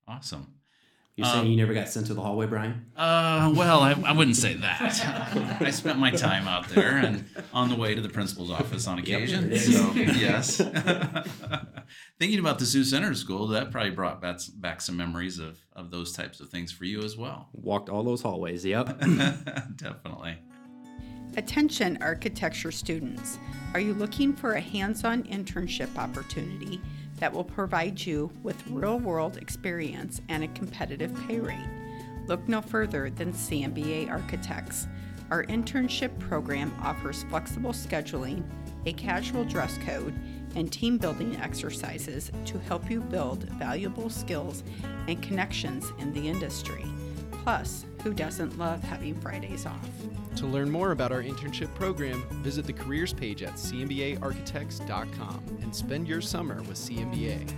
Awesome. 0.07 0.53
You're 1.15 1.27
saying 1.27 1.47
you 1.47 1.55
never 1.57 1.73
got 1.73 1.87
sent 1.89 2.07
to 2.07 2.13
the 2.13 2.21
hallway 2.21 2.45
brian 2.47 2.85
Uh, 2.97 3.53
well, 3.55 3.81
I, 3.81 3.91
I 4.05 4.13
wouldn't 4.13 4.35
say 4.37 4.55
that. 4.55 5.57
I 5.61 5.69
spent 5.69 5.99
my 5.99 6.09
time 6.11 6.47
out 6.47 6.67
there 6.69 6.97
and 6.97 7.25
on 7.53 7.69
the 7.69 7.75
way 7.75 7.93
to 7.95 8.01
the 8.01 8.09
principal's 8.09 8.49
office 8.51 8.87
on 8.87 8.97
occasion. 8.99 9.49
there 9.49 9.57
you 9.57 9.61
so 9.61 9.91
yes. 9.95 10.57
Thinking 12.19 12.39
about 12.39 12.59
the 12.59 12.65
Sioux 12.65 12.83
Center 12.83 13.13
School, 13.13 13.47
that 13.49 13.69
probably 13.71 13.91
brought 13.91 14.21
back, 14.21 14.39
back 14.55 14.81
some 14.81 14.97
memories 14.97 15.39
of, 15.39 15.59
of 15.73 15.91
those 15.91 16.13
types 16.13 16.39
of 16.39 16.49
things 16.49 16.71
for 16.71 16.85
you 16.85 17.03
as 17.03 17.17
well. 17.17 17.49
walked 17.53 17.89
all 17.89 18.03
those 18.03 18.21
hallways 18.21 18.65
yep 18.65 18.87
Definitely. 19.75 20.37
Attention 21.35 21.97
architecture 22.01 22.71
students. 22.71 23.39
Are 23.73 23.79
you 23.79 23.93
looking 23.93 24.33
for 24.33 24.53
a 24.53 24.61
hands 24.61 25.03
on 25.03 25.23
internship 25.23 25.95
opportunity 25.97 26.79
that 27.17 27.31
will 27.31 27.43
provide 27.43 28.05
you 28.05 28.31
with 28.43 28.67
real 28.67 28.99
world 28.99 29.37
experience 29.37 30.21
and 30.29 30.43
a 30.43 30.47
competitive 30.49 31.13
pay 31.27 31.39
rate? 31.39 31.69
Look 32.27 32.47
no 32.47 32.61
further 32.61 33.09
than 33.09 33.33
CMBA 33.33 34.09
Architects. 34.09 34.87
Our 35.31 35.43
internship 35.45 36.17
program 36.19 36.73
offers 36.81 37.23
flexible 37.23 37.71
scheduling, 37.71 38.43
a 38.85 38.93
casual 38.93 39.45
dress 39.45 39.77
code, 39.85 40.13
and 40.55 40.71
team 40.71 40.97
building 40.97 41.35
exercises 41.37 42.31
to 42.45 42.59
help 42.59 42.89
you 42.89 43.01
build 43.01 43.43
valuable 43.53 44.09
skills 44.09 44.63
and 45.07 45.21
connections 45.21 45.91
in 45.99 46.13
the 46.13 46.27
industry. 46.27 46.85
Plus, 47.43 47.85
who 48.03 48.13
doesn't 48.13 48.57
love 48.57 48.81
having 48.83 49.19
Fridays 49.19 49.65
off? 49.65 49.89
To 50.37 50.47
learn 50.47 50.69
more 50.69 50.91
about 50.91 51.11
our 51.11 51.21
internship 51.21 51.73
program, 51.75 52.23
visit 52.43 52.65
the 52.65 52.73
careers 52.73 53.13
page 53.13 53.43
at 53.43 53.53
cmbaarchitects.com 53.53 55.57
and 55.61 55.75
spend 55.75 56.07
your 56.07 56.21
summer 56.21 56.61
with 56.63 56.77
CMBA. 56.77 57.53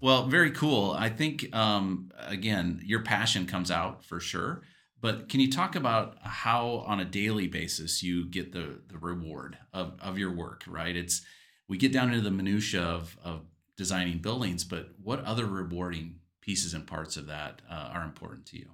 Well, 0.00 0.26
very 0.26 0.50
cool. 0.50 0.92
I 0.92 1.08
think 1.08 1.54
um, 1.54 2.10
again, 2.26 2.82
your 2.84 3.02
passion 3.02 3.46
comes 3.46 3.70
out 3.70 4.04
for 4.04 4.20
sure. 4.20 4.62
But 5.00 5.28
can 5.28 5.40
you 5.40 5.50
talk 5.50 5.76
about 5.76 6.16
how, 6.22 6.84
on 6.86 7.00
a 7.00 7.04
daily 7.04 7.48
basis, 7.48 8.02
you 8.02 8.26
get 8.26 8.52
the 8.52 8.80
the 8.88 8.98
reward 8.98 9.56
of, 9.72 9.94
of 10.00 10.18
your 10.18 10.34
work? 10.34 10.64
Right. 10.66 10.94
It's 10.94 11.22
we 11.68 11.78
get 11.78 11.92
down 11.92 12.08
into 12.08 12.20
the 12.20 12.30
minutia 12.30 12.82
of 12.82 13.16
of 13.24 13.46
designing 13.76 14.18
buildings, 14.18 14.64
but 14.64 14.90
what 15.02 15.24
other 15.24 15.46
rewarding 15.46 16.16
pieces 16.42 16.74
and 16.74 16.86
parts 16.86 17.16
of 17.16 17.26
that 17.28 17.62
uh, 17.70 17.90
are 17.94 18.04
important 18.04 18.44
to 18.46 18.58
you? 18.58 18.70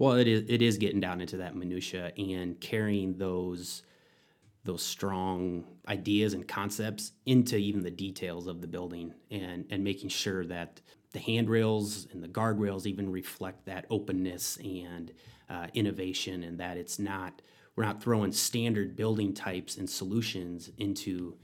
Well, 0.00 0.14
it 0.14 0.28
is 0.28 0.44
it 0.48 0.62
is 0.62 0.78
getting 0.78 0.98
down 0.98 1.20
into 1.20 1.36
that 1.36 1.54
minutia 1.54 2.10
and 2.16 2.58
carrying 2.58 3.18
those 3.18 3.82
those 4.64 4.82
strong 4.82 5.64
ideas 5.88 6.32
and 6.32 6.48
concepts 6.48 7.12
into 7.26 7.58
even 7.58 7.82
the 7.82 7.90
details 7.90 8.46
of 8.46 8.62
the 8.62 8.66
building 8.66 9.12
and 9.30 9.66
and 9.68 9.84
making 9.84 10.08
sure 10.08 10.46
that 10.46 10.80
the 11.12 11.18
handrails 11.18 12.06
and 12.12 12.22
the 12.22 12.28
guardrails 12.28 12.86
even 12.86 13.12
reflect 13.12 13.66
that 13.66 13.84
openness 13.90 14.56
and 14.64 15.12
uh, 15.50 15.66
innovation 15.74 16.44
and 16.44 16.58
that 16.60 16.78
it's 16.78 16.98
not 16.98 17.42
we're 17.76 17.84
not 17.84 18.02
throwing 18.02 18.32
standard 18.32 18.96
building 18.96 19.34
types 19.34 19.76
and 19.76 19.90
solutions 19.90 20.70
into 20.78 21.36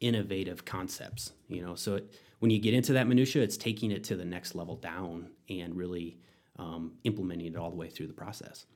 innovative 0.00 0.64
concepts 0.64 1.32
you 1.46 1.62
know? 1.62 1.76
So 1.76 1.94
it, 1.94 2.12
when 2.40 2.50
you 2.50 2.58
get 2.58 2.74
into 2.74 2.92
that 2.94 3.06
minutia 3.06 3.44
it's 3.44 3.56
taking 3.56 3.92
it 3.92 4.02
to 4.04 4.16
the 4.16 4.24
next 4.24 4.56
level 4.56 4.74
down 4.74 5.30
and 5.48 5.76
really 5.76 6.18
um, 6.60 6.92
implementing 7.04 7.46
it 7.46 7.56
all 7.56 7.70
the 7.70 7.76
way 7.76 7.88
through 7.88 8.06
the 8.06 8.12
process. 8.12 8.66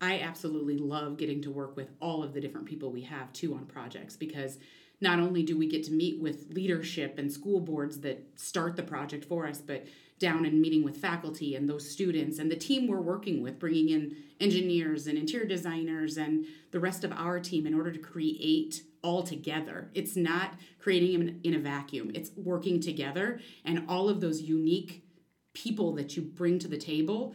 I 0.00 0.20
absolutely 0.20 0.76
love 0.76 1.16
getting 1.16 1.40
to 1.42 1.50
work 1.50 1.76
with 1.76 1.88
all 2.00 2.22
of 2.22 2.34
the 2.34 2.40
different 2.40 2.66
people 2.66 2.90
we 2.90 3.02
have 3.02 3.32
too 3.32 3.54
on 3.54 3.64
projects 3.66 4.16
because 4.16 4.58
not 5.00 5.18
only 5.18 5.42
do 5.42 5.56
we 5.56 5.66
get 5.66 5.82
to 5.84 5.92
meet 5.92 6.20
with 6.20 6.46
leadership 6.50 7.18
and 7.18 7.32
school 7.32 7.60
boards 7.60 8.00
that 8.00 8.24
start 8.36 8.76
the 8.76 8.82
project 8.82 9.24
for 9.24 9.46
us, 9.46 9.58
but 9.58 9.86
down 10.18 10.44
and 10.44 10.60
meeting 10.60 10.84
with 10.84 10.96
faculty 10.96 11.56
and 11.56 11.68
those 11.68 11.88
students 11.88 12.38
and 12.38 12.50
the 12.50 12.56
team 12.56 12.86
we're 12.86 13.00
working 13.00 13.42
with, 13.42 13.58
bringing 13.58 13.88
in 13.88 14.16
engineers 14.40 15.06
and 15.06 15.18
interior 15.18 15.46
designers 15.46 16.16
and 16.16 16.44
the 16.70 16.78
rest 16.78 17.02
of 17.02 17.12
our 17.12 17.40
team 17.40 17.66
in 17.66 17.74
order 17.74 17.90
to 17.90 17.98
create 17.98 18.82
all 19.02 19.22
together. 19.22 19.90
It's 19.94 20.14
not 20.16 20.54
creating 20.78 21.14
in, 21.14 21.40
in 21.42 21.54
a 21.54 21.58
vacuum, 21.58 22.12
it's 22.14 22.30
working 22.36 22.80
together, 22.80 23.40
and 23.64 23.84
all 23.88 24.08
of 24.08 24.20
those 24.20 24.42
unique 24.42 25.04
people 25.54 25.92
that 25.94 26.16
you 26.16 26.22
bring 26.22 26.58
to 26.58 26.68
the 26.68 26.78
table 26.78 27.34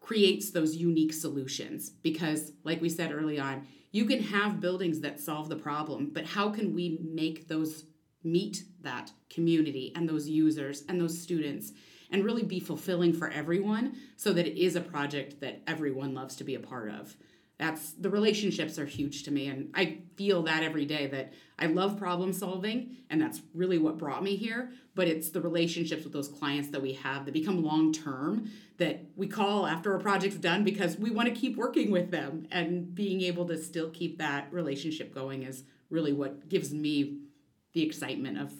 creates 0.00 0.50
those 0.50 0.76
unique 0.76 1.12
solutions. 1.12 1.90
Because 1.90 2.52
like 2.64 2.80
we 2.80 2.88
said 2.88 3.12
early 3.12 3.38
on 3.38 3.66
you 3.94 4.04
can 4.06 4.20
have 4.20 4.58
buildings 4.58 4.98
that 5.00 5.20
solve 5.20 5.48
the 5.48 5.56
problem 5.56 6.10
but 6.12 6.26
how 6.26 6.50
can 6.50 6.74
we 6.74 6.98
make 7.00 7.46
those 7.46 7.84
meet 8.24 8.64
that 8.80 9.12
community 9.30 9.92
and 9.94 10.08
those 10.08 10.28
users 10.28 10.82
and 10.88 11.00
those 11.00 11.16
students 11.16 11.72
and 12.10 12.24
really 12.24 12.42
be 12.42 12.58
fulfilling 12.58 13.12
for 13.12 13.30
everyone 13.30 13.94
so 14.16 14.32
that 14.32 14.46
it 14.46 14.60
is 14.60 14.74
a 14.74 14.80
project 14.80 15.40
that 15.40 15.62
everyone 15.68 16.12
loves 16.12 16.34
to 16.34 16.42
be 16.42 16.56
a 16.56 16.60
part 16.60 16.90
of 16.90 17.16
that's 17.58 17.92
the 17.92 18.10
relationships 18.10 18.78
are 18.78 18.86
huge 18.86 19.22
to 19.22 19.30
me 19.30 19.46
and 19.46 19.70
i 19.74 19.98
feel 20.16 20.42
that 20.42 20.62
every 20.62 20.84
day 20.84 21.06
that 21.06 21.32
i 21.58 21.66
love 21.66 21.96
problem 21.96 22.32
solving 22.32 22.96
and 23.10 23.20
that's 23.20 23.40
really 23.54 23.78
what 23.78 23.96
brought 23.98 24.22
me 24.22 24.36
here 24.36 24.72
but 24.94 25.06
it's 25.06 25.30
the 25.30 25.40
relationships 25.40 26.04
with 26.04 26.12
those 26.12 26.28
clients 26.28 26.70
that 26.70 26.82
we 26.82 26.92
have 26.92 27.24
that 27.24 27.32
become 27.32 27.62
long 27.62 27.92
term 27.92 28.50
that 28.78 29.04
we 29.14 29.26
call 29.26 29.66
after 29.66 29.94
a 29.94 30.00
project's 30.00 30.36
done 30.36 30.64
because 30.64 30.96
we 30.98 31.10
want 31.10 31.28
to 31.28 31.34
keep 31.34 31.56
working 31.56 31.90
with 31.90 32.10
them 32.10 32.46
and 32.50 32.94
being 32.94 33.20
able 33.20 33.46
to 33.46 33.56
still 33.56 33.90
keep 33.90 34.18
that 34.18 34.52
relationship 34.52 35.14
going 35.14 35.42
is 35.44 35.62
really 35.90 36.12
what 36.12 36.48
gives 36.48 36.72
me 36.72 37.20
the 37.72 37.82
excitement 37.82 38.38
of 38.38 38.52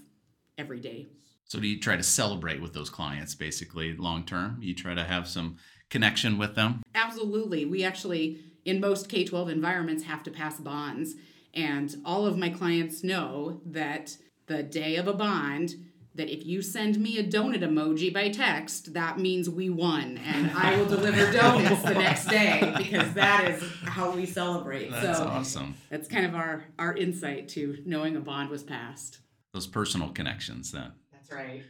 every 0.56 0.78
day 0.80 1.06
So 1.46 1.58
do 1.60 1.66
you 1.66 1.78
try 1.80 1.96
to 1.96 2.02
celebrate 2.02 2.60
with 2.62 2.72
those 2.72 2.90
clients 2.90 3.34
basically 3.34 3.96
long 3.96 4.24
term? 4.24 4.58
You 4.60 4.74
try 4.74 4.94
to 4.94 5.04
have 5.04 5.28
some 5.28 5.56
connection 5.90 6.38
with 6.38 6.54
them? 6.54 6.82
Absolutely. 6.94 7.64
We 7.64 7.84
actually, 7.84 8.40
in 8.64 8.80
most 8.80 9.08
K 9.08 9.24
12 9.24 9.48
environments, 9.48 10.04
have 10.04 10.22
to 10.24 10.30
pass 10.30 10.58
bonds. 10.60 11.14
And 11.52 11.96
all 12.04 12.26
of 12.26 12.36
my 12.36 12.50
clients 12.50 13.04
know 13.04 13.60
that 13.66 14.16
the 14.46 14.62
day 14.62 14.96
of 14.96 15.06
a 15.06 15.12
bond, 15.12 15.74
that 16.14 16.28
if 16.28 16.46
you 16.46 16.62
send 16.62 16.98
me 16.98 17.18
a 17.18 17.24
donut 17.24 17.60
emoji 17.60 18.12
by 18.12 18.28
text, 18.28 18.94
that 18.94 19.18
means 19.18 19.50
we 19.50 19.70
won. 19.70 20.18
And 20.18 20.50
I 20.52 20.76
will 20.76 20.86
deliver 20.86 21.32
donuts 21.38 21.82
the 21.82 21.94
next 21.94 22.26
day 22.26 22.74
because 22.76 23.12
that 23.14 23.48
is 23.48 23.62
how 23.84 24.10
we 24.10 24.26
celebrate. 24.26 24.90
That's 24.90 25.18
so 25.18 25.24
awesome. 25.24 25.74
that's 25.90 26.08
kind 26.08 26.26
of 26.26 26.34
our, 26.34 26.64
our 26.78 26.96
insight 26.96 27.48
to 27.50 27.78
knowing 27.84 28.16
a 28.16 28.20
bond 28.20 28.50
was 28.50 28.62
passed. 28.62 29.18
Those 29.52 29.66
personal 29.66 30.10
connections 30.10 30.72
then. 30.72 30.92
That's 31.12 31.30
right. 31.32 31.62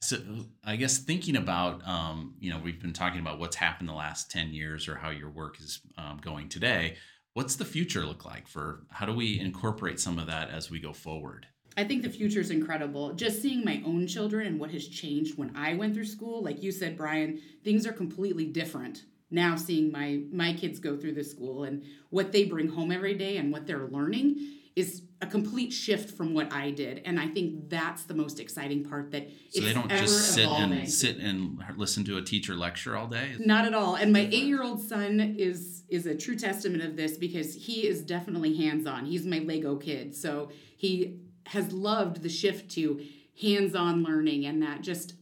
So 0.00 0.18
I 0.64 0.76
guess 0.76 0.98
thinking 0.98 1.36
about, 1.36 1.86
um, 1.86 2.34
you 2.38 2.50
know, 2.50 2.58
we've 2.58 2.80
been 2.80 2.92
talking 2.92 3.20
about 3.20 3.38
what's 3.38 3.56
happened 3.56 3.88
the 3.88 3.94
last 3.94 4.30
10 4.30 4.52
years 4.52 4.86
or 4.86 4.94
how 4.94 5.10
your 5.10 5.30
work 5.30 5.60
is 5.60 5.80
um, 5.96 6.18
going 6.22 6.48
today. 6.48 6.96
What's 7.34 7.56
the 7.56 7.64
future 7.64 8.04
look 8.04 8.24
like 8.24 8.46
for 8.48 8.84
how 8.90 9.06
do 9.06 9.12
we 9.12 9.38
incorporate 9.40 9.98
some 10.00 10.18
of 10.18 10.26
that 10.28 10.50
as 10.50 10.70
we 10.70 10.80
go 10.80 10.92
forward? 10.92 11.46
I 11.76 11.84
think 11.84 12.02
the 12.02 12.10
future 12.10 12.40
is 12.40 12.50
incredible. 12.50 13.12
Just 13.12 13.42
seeing 13.42 13.64
my 13.64 13.82
own 13.84 14.06
children 14.06 14.46
and 14.46 14.58
what 14.58 14.70
has 14.72 14.88
changed 14.88 15.38
when 15.38 15.54
I 15.56 15.74
went 15.74 15.94
through 15.94 16.06
school, 16.06 16.42
like 16.42 16.62
you 16.62 16.72
said, 16.72 16.96
Brian, 16.96 17.40
things 17.62 17.86
are 17.86 17.92
completely 17.92 18.46
different 18.46 19.04
now. 19.30 19.54
Seeing 19.54 19.92
my 19.92 20.22
my 20.32 20.54
kids 20.54 20.80
go 20.80 20.96
through 20.96 21.14
this 21.14 21.30
school 21.30 21.64
and 21.64 21.84
what 22.10 22.32
they 22.32 22.44
bring 22.44 22.68
home 22.68 22.90
every 22.90 23.14
day 23.14 23.36
and 23.36 23.52
what 23.52 23.66
they're 23.66 23.86
learning 23.86 24.38
is 24.74 25.02
a 25.20 25.26
complete 25.26 25.72
shift 25.72 26.16
from 26.16 26.32
what 26.32 26.52
I 26.52 26.70
did, 26.70 27.02
and 27.04 27.18
I 27.18 27.26
think 27.26 27.68
that's 27.68 28.04
the 28.04 28.14
most 28.14 28.38
exciting 28.38 28.84
part. 28.84 29.10
That 29.10 29.28
so 29.50 29.62
they 29.62 29.72
don't 29.72 29.90
just 29.90 30.34
sit 30.34 30.44
evolving. 30.44 30.78
and 30.78 30.90
sit 30.90 31.16
and 31.16 31.60
listen 31.76 32.04
to 32.04 32.18
a 32.18 32.22
teacher 32.22 32.54
lecture 32.54 32.96
all 32.96 33.08
day. 33.08 33.34
Not 33.38 33.64
at 33.64 33.74
all. 33.74 33.96
And 33.96 34.12
my 34.12 34.28
eight-year-old 34.30 34.80
son 34.80 35.36
is 35.38 35.82
is 35.88 36.06
a 36.06 36.14
true 36.14 36.36
testament 36.36 36.84
of 36.84 36.96
this 36.96 37.16
because 37.16 37.54
he 37.54 37.86
is 37.86 38.02
definitely 38.02 38.56
hands-on. 38.56 39.06
He's 39.06 39.26
my 39.26 39.38
Lego 39.38 39.76
kid, 39.76 40.14
so 40.14 40.50
he 40.76 41.18
has 41.46 41.72
loved 41.72 42.22
the 42.22 42.28
shift 42.28 42.70
to 42.72 43.02
hands-on 43.40 44.02
learning 44.02 44.44
and 44.44 44.62
that 44.62 44.82
just 44.82 45.14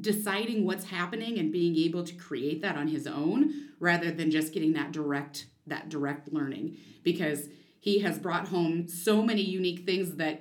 deciding 0.00 0.64
what's 0.64 0.86
happening 0.86 1.38
and 1.38 1.52
being 1.52 1.76
able 1.76 2.04
to 2.04 2.14
create 2.14 2.62
that 2.62 2.76
on 2.76 2.88
his 2.88 3.06
own 3.06 3.52
rather 3.78 4.10
than 4.10 4.30
just 4.30 4.52
getting 4.52 4.72
that 4.72 4.92
direct 4.92 5.46
that 5.66 5.88
direct 5.88 6.32
learning 6.32 6.76
because 7.02 7.48
he 7.84 7.98
has 7.98 8.18
brought 8.18 8.48
home 8.48 8.88
so 8.88 9.20
many 9.20 9.42
unique 9.42 9.84
things 9.84 10.16
that 10.16 10.40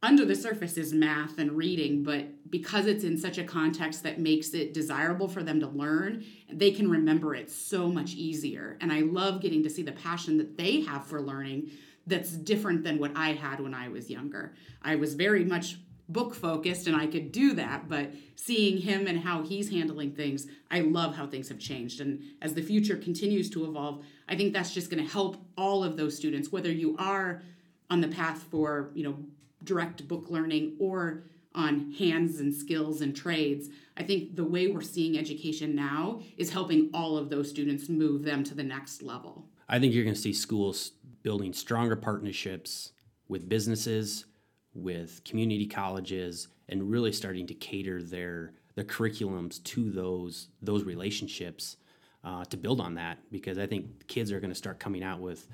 under 0.00 0.24
the 0.24 0.36
surface 0.36 0.76
is 0.76 0.92
math 0.92 1.38
and 1.38 1.50
reading, 1.50 2.04
but 2.04 2.48
because 2.48 2.86
it's 2.86 3.02
in 3.02 3.18
such 3.18 3.36
a 3.36 3.42
context 3.42 4.04
that 4.04 4.20
makes 4.20 4.54
it 4.54 4.72
desirable 4.72 5.26
for 5.26 5.42
them 5.42 5.58
to 5.58 5.66
learn, 5.66 6.24
they 6.52 6.70
can 6.70 6.88
remember 6.88 7.34
it 7.34 7.50
so 7.50 7.88
much 7.88 8.14
easier. 8.14 8.78
And 8.80 8.92
I 8.92 9.00
love 9.00 9.40
getting 9.40 9.64
to 9.64 9.70
see 9.70 9.82
the 9.82 9.90
passion 9.90 10.38
that 10.38 10.56
they 10.56 10.82
have 10.82 11.04
for 11.04 11.20
learning 11.20 11.72
that's 12.06 12.30
different 12.30 12.84
than 12.84 13.00
what 13.00 13.10
I 13.16 13.32
had 13.32 13.58
when 13.58 13.74
I 13.74 13.88
was 13.88 14.08
younger. 14.08 14.54
I 14.80 14.94
was 14.94 15.14
very 15.14 15.44
much 15.44 15.78
book 16.08 16.34
focused 16.34 16.86
and 16.86 16.96
I 16.96 17.06
could 17.06 17.32
do 17.32 17.54
that, 17.54 17.88
but 17.88 18.10
seeing 18.36 18.78
him 18.78 19.06
and 19.06 19.20
how 19.20 19.42
he's 19.42 19.70
handling 19.70 20.12
things, 20.12 20.46
I 20.70 20.80
love 20.80 21.16
how 21.16 21.26
things 21.26 21.48
have 21.48 21.58
changed. 21.58 22.00
And 22.00 22.22
as 22.42 22.54
the 22.54 22.62
future 22.62 22.96
continues 22.96 23.48
to 23.50 23.64
evolve, 23.64 24.04
I 24.28 24.36
think 24.36 24.52
that's 24.52 24.74
just 24.74 24.90
going 24.90 25.02
to 25.02 25.10
help 25.10 25.36
all 25.56 25.82
of 25.82 25.96
those 25.96 26.16
students, 26.16 26.52
whether 26.52 26.70
you 26.70 26.96
are 26.98 27.42
on 27.90 28.00
the 28.00 28.08
path 28.08 28.42
for, 28.50 28.90
you 28.94 29.04
know, 29.04 29.16
direct 29.62 30.06
book 30.06 30.26
learning 30.28 30.76
or 30.78 31.24
on 31.54 31.92
hands 31.92 32.40
and 32.40 32.52
skills 32.52 33.00
and 33.00 33.14
trades. 33.14 33.68
I 33.96 34.02
think 34.02 34.36
the 34.36 34.44
way 34.44 34.66
we're 34.66 34.82
seeing 34.82 35.16
education 35.16 35.74
now 35.74 36.20
is 36.36 36.50
helping 36.50 36.90
all 36.92 37.16
of 37.16 37.30
those 37.30 37.48
students 37.48 37.88
move 37.88 38.24
them 38.24 38.42
to 38.44 38.54
the 38.54 38.64
next 38.64 39.02
level. 39.02 39.46
I 39.68 39.78
think 39.78 39.94
you're 39.94 40.04
going 40.04 40.16
to 40.16 40.20
see 40.20 40.32
schools 40.32 40.92
building 41.22 41.52
stronger 41.52 41.96
partnerships 41.96 42.92
with 43.28 43.48
businesses, 43.48 44.26
with 44.74 45.22
community 45.24 45.66
colleges, 45.66 46.48
and 46.68 46.90
really 46.90 47.12
starting 47.12 47.46
to 47.46 47.54
cater 47.54 48.02
their 48.02 48.52
their 48.74 48.84
curriculums 48.84 49.62
to 49.64 49.90
those 49.90 50.48
those 50.62 50.84
relationships 50.84 51.76
uh, 52.24 52.44
to 52.46 52.56
build 52.56 52.80
on 52.80 52.94
that 52.94 53.18
because 53.30 53.58
I 53.58 53.66
think 53.66 54.06
kids 54.08 54.32
are 54.32 54.40
going 54.40 54.50
to 54.50 54.56
start 54.56 54.78
coming 54.78 55.02
out 55.02 55.20
with 55.20 55.46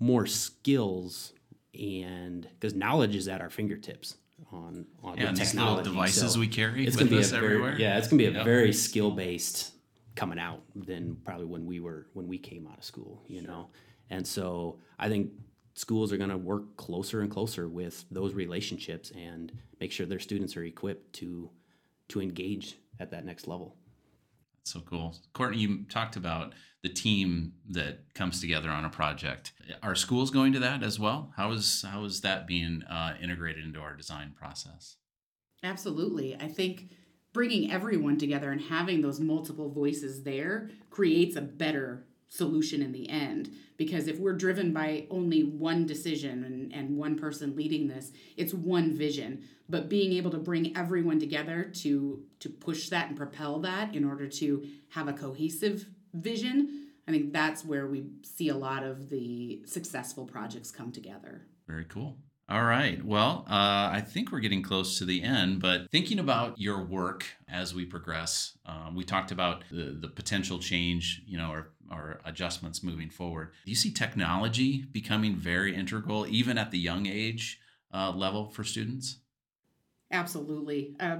more 0.00 0.26
skills 0.26 1.32
and 1.78 2.48
because 2.58 2.74
knowledge 2.74 3.14
is 3.14 3.28
at 3.28 3.40
our 3.40 3.50
fingertips 3.50 4.16
on 4.52 4.86
on 5.02 5.16
yeah, 5.16 5.32
technology. 5.32 5.88
devices 5.88 6.32
so 6.32 6.40
we 6.40 6.48
carry 6.48 6.86
it's 6.86 6.96
going 6.96 7.08
to 7.08 7.16
be 7.16 7.22
a 7.22 7.26
very, 7.26 7.80
yeah 7.80 7.96
it's 7.96 8.08
going 8.08 8.18
to 8.18 8.24
be 8.24 8.30
a 8.30 8.36
yep. 8.36 8.44
very 8.44 8.72
skill 8.72 9.10
based 9.10 9.72
coming 10.14 10.38
out 10.38 10.60
than 10.74 11.16
probably 11.24 11.46
when 11.46 11.64
we 11.64 11.80
were 11.80 12.06
when 12.12 12.28
we 12.28 12.38
came 12.38 12.66
out 12.66 12.76
of 12.76 12.84
school 12.84 13.22
you 13.26 13.42
know? 13.42 13.68
And 14.10 14.26
so 14.26 14.78
I 14.98 15.08
think 15.08 15.30
schools 15.76 16.12
are 16.12 16.16
going 16.16 16.30
to 16.30 16.36
work 16.36 16.76
closer 16.76 17.20
and 17.20 17.30
closer 17.30 17.68
with 17.68 18.04
those 18.10 18.34
relationships 18.34 19.12
and 19.16 19.52
make 19.80 19.92
sure 19.92 20.06
their 20.06 20.18
students 20.18 20.56
are 20.56 20.64
equipped 20.64 21.12
to 21.14 21.50
to 22.08 22.20
engage 22.20 22.76
at 22.98 23.10
that 23.12 23.24
next 23.24 23.46
level 23.46 23.76
so 24.66 24.80
cool. 24.80 25.14
Courtney, 25.32 25.58
you 25.58 25.84
talked 25.84 26.16
about 26.16 26.52
the 26.82 26.88
team 26.88 27.52
that 27.70 28.00
comes 28.14 28.40
together 28.40 28.68
on 28.68 28.84
a 28.84 28.90
project. 28.90 29.52
Are 29.82 29.94
schools 29.94 30.30
going 30.30 30.52
to 30.54 30.58
that 30.58 30.82
as 30.82 30.98
well? 30.98 31.32
How 31.36 31.52
is 31.52 31.84
how 31.88 32.04
is 32.04 32.20
that 32.22 32.46
being 32.46 32.82
uh, 32.82 33.14
integrated 33.22 33.64
into 33.64 33.80
our 33.80 33.94
design 33.94 34.34
process? 34.36 34.96
Absolutely. 35.62 36.36
I 36.36 36.48
think 36.48 36.90
bringing 37.32 37.70
everyone 37.70 38.18
together 38.18 38.50
and 38.50 38.60
having 38.60 39.02
those 39.02 39.20
multiple 39.20 39.70
voices 39.70 40.24
there 40.24 40.70
creates 40.90 41.36
a 41.36 41.42
better 41.42 42.05
solution 42.28 42.82
in 42.82 42.92
the 42.92 43.08
end. 43.08 43.50
Because 43.76 44.08
if 44.08 44.18
we're 44.18 44.32
driven 44.32 44.72
by 44.72 45.06
only 45.10 45.42
one 45.42 45.86
decision 45.86 46.44
and, 46.44 46.72
and 46.72 46.96
one 46.96 47.16
person 47.16 47.54
leading 47.54 47.88
this 47.88 48.12
it's 48.36 48.54
one 48.54 48.94
vision. 48.94 49.44
But 49.68 49.88
being 49.88 50.12
able 50.12 50.30
to 50.30 50.38
bring 50.38 50.76
everyone 50.76 51.18
together 51.18 51.70
to 51.82 52.22
to 52.40 52.48
push 52.48 52.88
that 52.88 53.08
and 53.08 53.16
propel 53.16 53.60
that 53.60 53.94
in 53.94 54.04
order 54.04 54.28
to 54.28 54.66
have 54.90 55.08
a 55.08 55.12
cohesive 55.12 55.86
vision 56.14 56.88
i 57.06 57.10
think 57.10 57.30
that's 57.30 57.62
where 57.62 57.86
we 57.86 58.06
see 58.22 58.48
a 58.48 58.56
lot 58.56 58.82
of 58.82 59.10
the 59.10 59.60
successful 59.66 60.24
projects 60.24 60.70
come 60.70 60.90
together. 60.90 61.42
Very 61.66 61.84
cool 61.84 62.16
all 62.48 62.62
right. 62.62 63.04
Well, 63.04 63.44
uh, 63.48 63.90
I 63.92 64.04
think 64.06 64.30
we're 64.30 64.40
getting 64.40 64.62
close 64.62 64.98
to 64.98 65.04
the 65.04 65.22
end, 65.22 65.60
but 65.60 65.90
thinking 65.90 66.20
about 66.20 66.60
your 66.60 66.84
work 66.84 67.26
as 67.48 67.74
we 67.74 67.84
progress, 67.84 68.56
um, 68.64 68.94
we 68.94 69.02
talked 69.02 69.32
about 69.32 69.64
the, 69.70 69.96
the 70.00 70.06
potential 70.06 70.60
change, 70.60 71.22
you 71.26 71.36
know, 71.36 71.50
or, 71.50 71.72
or 71.90 72.20
adjustments 72.24 72.84
moving 72.84 73.10
forward. 73.10 73.50
Do 73.64 73.70
you 73.70 73.76
see 73.76 73.90
technology 73.90 74.84
becoming 74.92 75.34
very 75.34 75.74
integral, 75.74 76.24
even 76.28 76.56
at 76.56 76.70
the 76.70 76.78
young 76.78 77.06
age 77.06 77.58
uh, 77.92 78.12
level 78.12 78.50
for 78.50 78.62
students? 78.62 79.18
Absolutely. 80.12 80.94
Uh, 81.00 81.18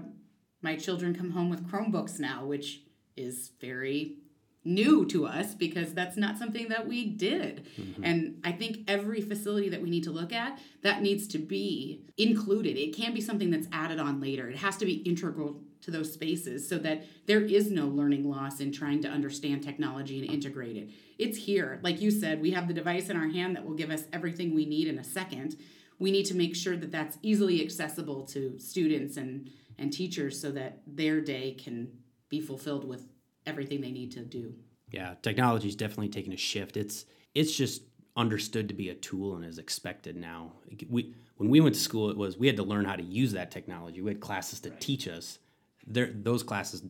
my 0.62 0.76
children 0.76 1.12
come 1.12 1.32
home 1.32 1.50
with 1.50 1.68
Chromebooks 1.68 2.20
now, 2.20 2.44
which 2.44 2.82
is 3.16 3.50
very 3.60 4.18
new 4.66 5.06
to 5.06 5.26
us 5.26 5.54
because 5.54 5.94
that's 5.94 6.16
not 6.16 6.36
something 6.36 6.68
that 6.68 6.86
we 6.86 7.06
did. 7.06 7.66
Mm-hmm. 7.80 8.04
And 8.04 8.40
I 8.44 8.52
think 8.52 8.80
every 8.88 9.20
facility 9.20 9.68
that 9.70 9.80
we 9.80 9.88
need 9.88 10.04
to 10.04 10.10
look 10.10 10.32
at, 10.32 10.58
that 10.82 11.02
needs 11.02 11.26
to 11.28 11.38
be 11.38 12.02
included. 12.18 12.76
It 12.76 12.96
can't 12.96 13.14
be 13.14 13.20
something 13.20 13.50
that's 13.50 13.68
added 13.72 14.00
on 14.00 14.20
later. 14.20 14.48
It 14.48 14.56
has 14.56 14.76
to 14.78 14.84
be 14.84 14.94
integral 14.94 15.60
to 15.82 15.90
those 15.90 16.12
spaces 16.12 16.68
so 16.68 16.78
that 16.78 17.04
there 17.26 17.42
is 17.42 17.70
no 17.70 17.86
learning 17.86 18.28
loss 18.28 18.60
in 18.60 18.72
trying 18.72 19.00
to 19.02 19.08
understand 19.08 19.62
technology 19.62 20.18
and 20.18 20.30
integrate 20.30 20.76
it. 20.76 20.90
It's 21.18 21.38
here. 21.38 21.78
Like 21.82 22.00
you 22.00 22.10
said, 22.10 22.42
we 22.42 22.50
have 22.50 22.66
the 22.66 22.74
device 22.74 23.08
in 23.08 23.16
our 23.16 23.28
hand 23.28 23.54
that 23.56 23.64
will 23.64 23.74
give 23.74 23.90
us 23.90 24.04
everything 24.12 24.54
we 24.54 24.66
need 24.66 24.88
in 24.88 24.98
a 24.98 25.04
second. 25.04 25.56
We 25.98 26.10
need 26.10 26.26
to 26.26 26.34
make 26.34 26.56
sure 26.56 26.76
that 26.76 26.90
that's 26.90 27.18
easily 27.22 27.62
accessible 27.62 28.24
to 28.26 28.58
students 28.58 29.16
and 29.16 29.50
and 29.78 29.92
teachers 29.92 30.40
so 30.40 30.50
that 30.52 30.80
their 30.86 31.20
day 31.20 31.52
can 31.52 31.88
be 32.28 32.40
fulfilled 32.40 32.86
with 32.86 33.06
everything 33.46 33.80
they 33.80 33.90
need 33.90 34.12
to 34.12 34.20
do. 34.20 34.52
Yeah, 34.90 35.14
technology 35.22 35.68
is 35.68 35.76
definitely 35.76 36.08
taking 36.08 36.32
a 36.32 36.36
shift. 36.36 36.76
It's 36.76 37.06
it's 37.34 37.54
just 37.54 37.82
understood 38.16 38.68
to 38.68 38.74
be 38.74 38.88
a 38.88 38.94
tool 38.94 39.36
and 39.36 39.44
is 39.44 39.58
expected 39.58 40.16
now. 40.16 40.52
We 40.88 41.14
when 41.36 41.50
we 41.50 41.60
went 41.60 41.74
to 41.74 41.80
school, 41.80 42.10
it 42.10 42.16
was 42.16 42.38
we 42.38 42.46
had 42.46 42.56
to 42.56 42.62
learn 42.62 42.84
how 42.84 42.96
to 42.96 43.02
use 43.02 43.32
that 43.32 43.50
technology. 43.50 44.00
We 44.00 44.10
had 44.10 44.20
classes 44.20 44.60
to 44.60 44.70
right. 44.70 44.80
teach 44.80 45.08
us. 45.08 45.38
There, 45.86 46.10
those 46.12 46.42
classes 46.42 46.82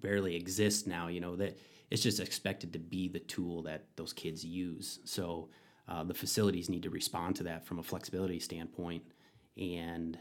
barely 0.00 0.34
exist 0.34 0.86
now. 0.86 1.08
You 1.08 1.20
know 1.20 1.36
that 1.36 1.58
it's 1.90 2.02
just 2.02 2.20
expected 2.20 2.72
to 2.72 2.78
be 2.78 3.08
the 3.08 3.20
tool 3.20 3.62
that 3.62 3.86
those 3.96 4.12
kids 4.12 4.44
use. 4.44 5.00
So 5.04 5.50
uh, 5.88 6.04
the 6.04 6.14
facilities 6.14 6.68
need 6.68 6.84
to 6.84 6.90
respond 6.90 7.36
to 7.36 7.42
that 7.44 7.66
from 7.66 7.78
a 7.78 7.82
flexibility 7.82 8.40
standpoint, 8.40 9.02
and 9.56 10.18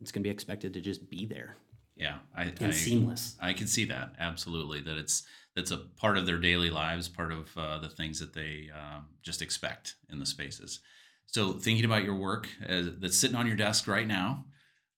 it's 0.00 0.10
going 0.10 0.22
to 0.22 0.28
be 0.28 0.32
expected 0.32 0.74
to 0.74 0.80
just 0.80 1.08
be 1.08 1.26
there. 1.26 1.56
Yeah, 1.96 2.18
I, 2.36 2.44
and 2.44 2.66
I, 2.66 2.70
seamless. 2.70 3.36
I 3.40 3.52
can 3.52 3.66
see 3.66 3.84
that 3.86 4.14
absolutely. 4.18 4.80
That 4.80 4.96
it's 4.96 5.22
that's 5.54 5.70
a 5.70 5.76
part 5.76 6.18
of 6.18 6.26
their 6.26 6.38
daily 6.38 6.70
lives, 6.70 7.08
part 7.08 7.32
of 7.32 7.56
uh, 7.56 7.78
the 7.78 7.88
things 7.88 8.18
that 8.20 8.34
they 8.34 8.68
uh, 8.74 9.00
just 9.22 9.42
expect 9.42 9.94
in 10.10 10.18
the 10.18 10.26
spaces. 10.26 10.80
So, 11.26 11.52
thinking 11.52 11.84
about 11.84 12.04
your 12.04 12.16
work 12.16 12.48
as, 12.64 12.88
that's 12.98 13.16
sitting 13.16 13.36
on 13.36 13.46
your 13.46 13.56
desk 13.56 13.86
right 13.86 14.06
now, 14.06 14.44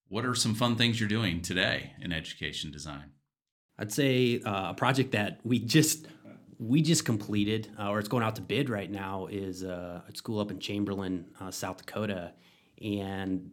what 0.09 0.25
are 0.25 0.35
some 0.35 0.55
fun 0.55 0.77
things 0.77 0.99
you're 0.99 1.09
doing 1.09 1.43
today 1.43 1.93
in 2.01 2.13
education 2.13 2.71
design? 2.71 3.11
I'd 3.79 3.93
say 3.93 4.41
uh, 4.41 4.71
a 4.71 4.75
project 4.75 5.13
that 5.13 5.41
we 5.45 5.59
just 5.59 6.07
we 6.59 6.81
just 6.81 7.05
completed, 7.05 7.71
uh, 7.79 7.91
or 7.91 7.99
it's 7.99 8.09
going 8.09 8.23
out 8.23 8.37
to 8.37 8.43
bid 8.43 8.71
right 8.71 8.91
now, 8.91 9.27
is 9.27 9.63
uh, 9.63 10.01
a 10.09 10.17
school 10.17 10.41
up 10.41 10.51
in 10.51 10.59
Chamberlain, 10.59 11.27
uh, 11.39 11.51
South 11.51 11.85
Dakota, 11.85 12.33
and 12.83 13.51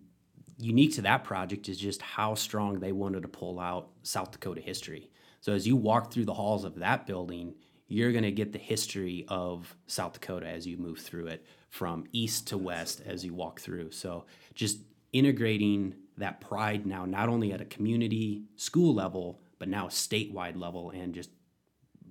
unique 0.57 0.93
to 0.95 1.01
that 1.03 1.23
project 1.23 1.69
is 1.69 1.77
just 1.77 2.01
how 2.01 2.35
strong 2.35 2.79
they 2.79 2.91
wanted 2.91 3.21
to 3.21 3.27
pull 3.27 3.59
out 3.59 3.89
South 4.03 4.31
Dakota 4.31 4.61
history. 4.61 5.09
So 5.41 5.53
as 5.53 5.67
you 5.67 5.75
walk 5.75 6.11
through 6.11 6.25
the 6.25 6.33
halls 6.33 6.63
of 6.63 6.75
that 6.75 7.05
building, 7.05 7.55
you're 7.87 8.11
going 8.11 8.23
to 8.23 8.31
get 8.31 8.53
the 8.53 8.59
history 8.59 9.25
of 9.27 9.75
South 9.87 10.13
Dakota 10.13 10.47
as 10.47 10.65
you 10.65 10.77
move 10.77 10.99
through 10.99 11.27
it 11.27 11.45
from 11.69 12.05
east 12.11 12.47
to 12.47 12.57
west 12.57 13.01
as 13.05 13.25
you 13.25 13.33
walk 13.33 13.59
through. 13.59 13.91
So 13.91 14.25
just 14.53 14.79
integrating 15.11 15.95
that 16.17 16.41
pride 16.41 16.85
now 16.85 17.05
not 17.05 17.29
only 17.29 17.51
at 17.51 17.61
a 17.61 17.65
community 17.65 18.43
school 18.55 18.93
level 18.93 19.41
but 19.59 19.67
now 19.67 19.87
a 19.87 19.89
statewide 19.89 20.59
level 20.59 20.91
and 20.91 21.13
just 21.13 21.29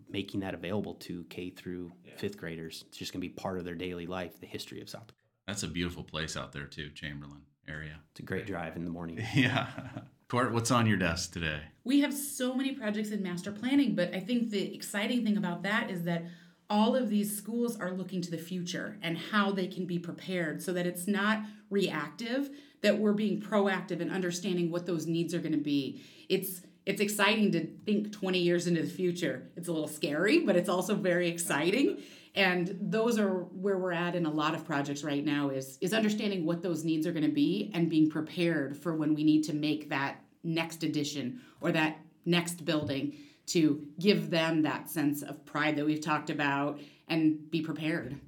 making 0.08 0.40
that 0.40 0.54
available 0.54 0.94
to 0.94 1.24
K 1.30 1.50
through 1.50 1.92
yeah. 2.04 2.12
fifth 2.16 2.36
graders. 2.36 2.84
It's 2.88 2.98
just 2.98 3.12
going 3.12 3.20
to 3.20 3.28
be 3.28 3.32
part 3.32 3.58
of 3.58 3.64
their 3.64 3.74
daily 3.74 4.06
life, 4.06 4.38
the 4.40 4.46
history 4.46 4.80
of 4.80 4.88
South 4.88 5.06
Dakota. 5.06 5.22
That's 5.46 5.62
a 5.62 5.68
beautiful 5.68 6.04
place 6.04 6.36
out 6.36 6.52
there 6.52 6.66
too, 6.66 6.90
Chamberlain 6.90 7.42
area. 7.68 7.98
It's 8.10 8.20
a 8.20 8.22
great 8.22 8.46
drive 8.46 8.76
in 8.76 8.84
the 8.84 8.90
morning. 8.90 9.24
yeah. 9.34 9.68
Court, 10.28 10.52
what's 10.52 10.70
on 10.70 10.86
your 10.86 10.96
desk 10.96 11.32
today? 11.32 11.60
We 11.84 12.00
have 12.00 12.14
so 12.14 12.54
many 12.54 12.72
projects 12.72 13.10
in 13.10 13.22
master 13.22 13.52
planning, 13.52 13.94
but 13.94 14.14
I 14.14 14.20
think 14.20 14.50
the 14.50 14.74
exciting 14.74 15.24
thing 15.24 15.36
about 15.36 15.62
that 15.64 15.90
is 15.90 16.04
that 16.04 16.24
all 16.70 16.96
of 16.96 17.10
these 17.10 17.36
schools 17.36 17.78
are 17.78 17.90
looking 17.90 18.22
to 18.22 18.30
the 18.30 18.38
future 18.38 18.96
and 19.02 19.18
how 19.18 19.52
they 19.52 19.66
can 19.66 19.84
be 19.84 19.98
prepared 19.98 20.62
so 20.62 20.72
that 20.72 20.86
it's 20.86 21.06
not 21.06 21.42
reactive, 21.68 22.48
that 22.80 22.98
we're 22.98 23.12
being 23.12 23.42
proactive 23.42 24.00
and 24.00 24.10
understanding 24.10 24.70
what 24.70 24.86
those 24.86 25.06
needs 25.06 25.34
are 25.34 25.38
going 25.38 25.52
to 25.52 25.58
be. 25.58 26.02
It's 26.28 26.62
it's 26.84 27.00
exciting 27.00 27.52
to 27.52 27.66
think 27.84 28.10
20 28.10 28.38
years 28.38 28.66
into 28.66 28.82
the 28.82 28.88
future. 28.88 29.48
It's 29.54 29.68
a 29.68 29.72
little 29.72 29.86
scary, 29.86 30.40
but 30.40 30.56
it's 30.56 30.68
also 30.68 30.96
very 30.96 31.28
exciting. 31.28 32.02
And 32.34 32.76
those 32.80 33.18
are 33.18 33.30
where 33.30 33.78
we're 33.78 33.92
at 33.92 34.14
in 34.14 34.24
a 34.24 34.30
lot 34.30 34.54
of 34.54 34.64
projects 34.64 35.04
right 35.04 35.24
now 35.24 35.50
is 35.50 35.76
is 35.80 35.92
understanding 35.92 36.46
what 36.46 36.62
those 36.62 36.84
needs 36.84 37.06
are 37.06 37.12
going 37.12 37.26
to 37.26 37.30
be 37.30 37.70
and 37.74 37.90
being 37.90 38.08
prepared 38.08 38.76
for 38.76 38.94
when 38.94 39.14
we 39.14 39.22
need 39.22 39.42
to 39.44 39.52
make 39.52 39.90
that 39.90 40.22
next 40.42 40.82
addition 40.82 41.40
or 41.60 41.72
that 41.72 41.98
next 42.24 42.64
building 42.64 43.14
to 43.46 43.86
give 43.98 44.30
them 44.30 44.62
that 44.62 44.88
sense 44.88 45.22
of 45.22 45.44
pride 45.44 45.76
that 45.76 45.84
we've 45.84 46.00
talked 46.00 46.30
about 46.30 46.80
and 47.08 47.50
be 47.50 47.60
prepared. 47.60 48.18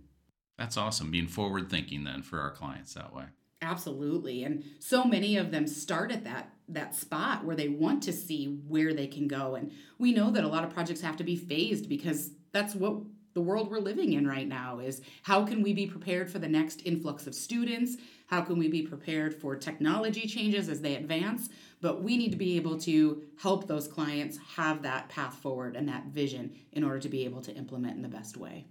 That's 0.58 0.76
awesome. 0.76 1.10
Being 1.10 1.28
forward 1.28 1.70
thinking 1.70 2.04
then 2.04 2.22
for 2.22 2.40
our 2.40 2.50
clients 2.50 2.94
that 2.94 3.14
way. 3.14 3.24
Absolutely. 3.62 4.44
And 4.44 4.64
so 4.78 5.04
many 5.04 5.36
of 5.36 5.50
them 5.50 5.66
start 5.66 6.12
at 6.12 6.24
that 6.24 6.50
that 6.68 6.94
spot 6.94 7.44
where 7.44 7.56
they 7.56 7.68
want 7.68 8.02
to 8.02 8.12
see 8.12 8.58
where 8.66 8.94
they 8.94 9.06
can 9.06 9.28
go. 9.28 9.54
And 9.54 9.70
we 9.98 10.12
know 10.12 10.30
that 10.30 10.44
a 10.44 10.48
lot 10.48 10.64
of 10.64 10.70
projects 10.70 11.02
have 11.02 11.16
to 11.18 11.24
be 11.24 11.36
phased 11.36 11.88
because 11.88 12.30
that's 12.52 12.74
what 12.74 13.02
the 13.34 13.40
world 13.40 13.70
we're 13.70 13.80
living 13.80 14.12
in 14.14 14.26
right 14.26 14.48
now 14.48 14.78
is 14.78 15.02
how 15.22 15.44
can 15.44 15.62
we 15.62 15.72
be 15.72 15.86
prepared 15.86 16.30
for 16.30 16.38
the 16.38 16.48
next 16.48 16.80
influx 16.84 17.26
of 17.26 17.34
students? 17.34 17.96
How 18.28 18.40
can 18.40 18.58
we 18.58 18.68
be 18.68 18.82
prepared 18.82 19.34
for 19.34 19.56
technology 19.56 20.26
changes 20.26 20.68
as 20.68 20.80
they 20.80 20.94
advance? 20.94 21.50
But 21.80 22.02
we 22.02 22.16
need 22.16 22.30
to 22.30 22.38
be 22.38 22.56
able 22.56 22.78
to 22.80 23.22
help 23.38 23.66
those 23.66 23.88
clients 23.88 24.38
have 24.56 24.82
that 24.82 25.08
path 25.08 25.34
forward 25.34 25.76
and 25.76 25.88
that 25.88 26.06
vision 26.06 26.54
in 26.72 26.84
order 26.84 27.00
to 27.00 27.08
be 27.08 27.24
able 27.24 27.42
to 27.42 27.54
implement 27.54 27.96
in 27.96 28.02
the 28.02 28.08
best 28.08 28.36
way. 28.36 28.66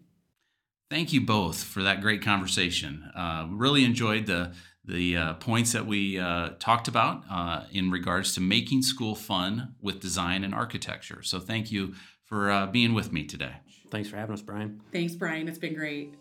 Thank 0.90 1.12
you 1.12 1.22
both 1.22 1.64
for 1.64 1.84
that 1.84 2.02
great 2.02 2.22
conversation. 2.22 3.04
Uh, 3.16 3.48
really 3.50 3.84
enjoyed 3.84 4.26
the 4.26 4.54
the 4.86 5.16
uh, 5.16 5.34
points 5.36 5.72
that 5.72 5.86
we 5.86 6.20
uh, 6.20 6.50
talked 6.60 6.90
about 6.90 7.24
uh, 7.32 7.64
in 7.72 7.90
regards 7.90 8.36
to 8.36 8.42
making 8.42 8.82
school 8.82 9.16
fun 9.16 9.76
with 9.82 10.02
design 10.02 10.44
and 10.44 10.54
architecture. 10.54 11.24
So 11.24 11.40
thank 11.40 11.72
you 11.72 11.94
for 12.24 12.52
uh, 12.52 12.68
being 12.68 12.94
with 12.94 13.12
me 13.12 13.26
today. 13.26 13.54
Thanks 13.92 14.10
for 14.10 14.18
having 14.18 14.34
us, 14.34 14.42
Brian. 14.42 14.82
Thanks, 14.92 15.14
Brian. 15.16 15.48
It's 15.48 15.60
been 15.60 15.76
great. 15.76 16.16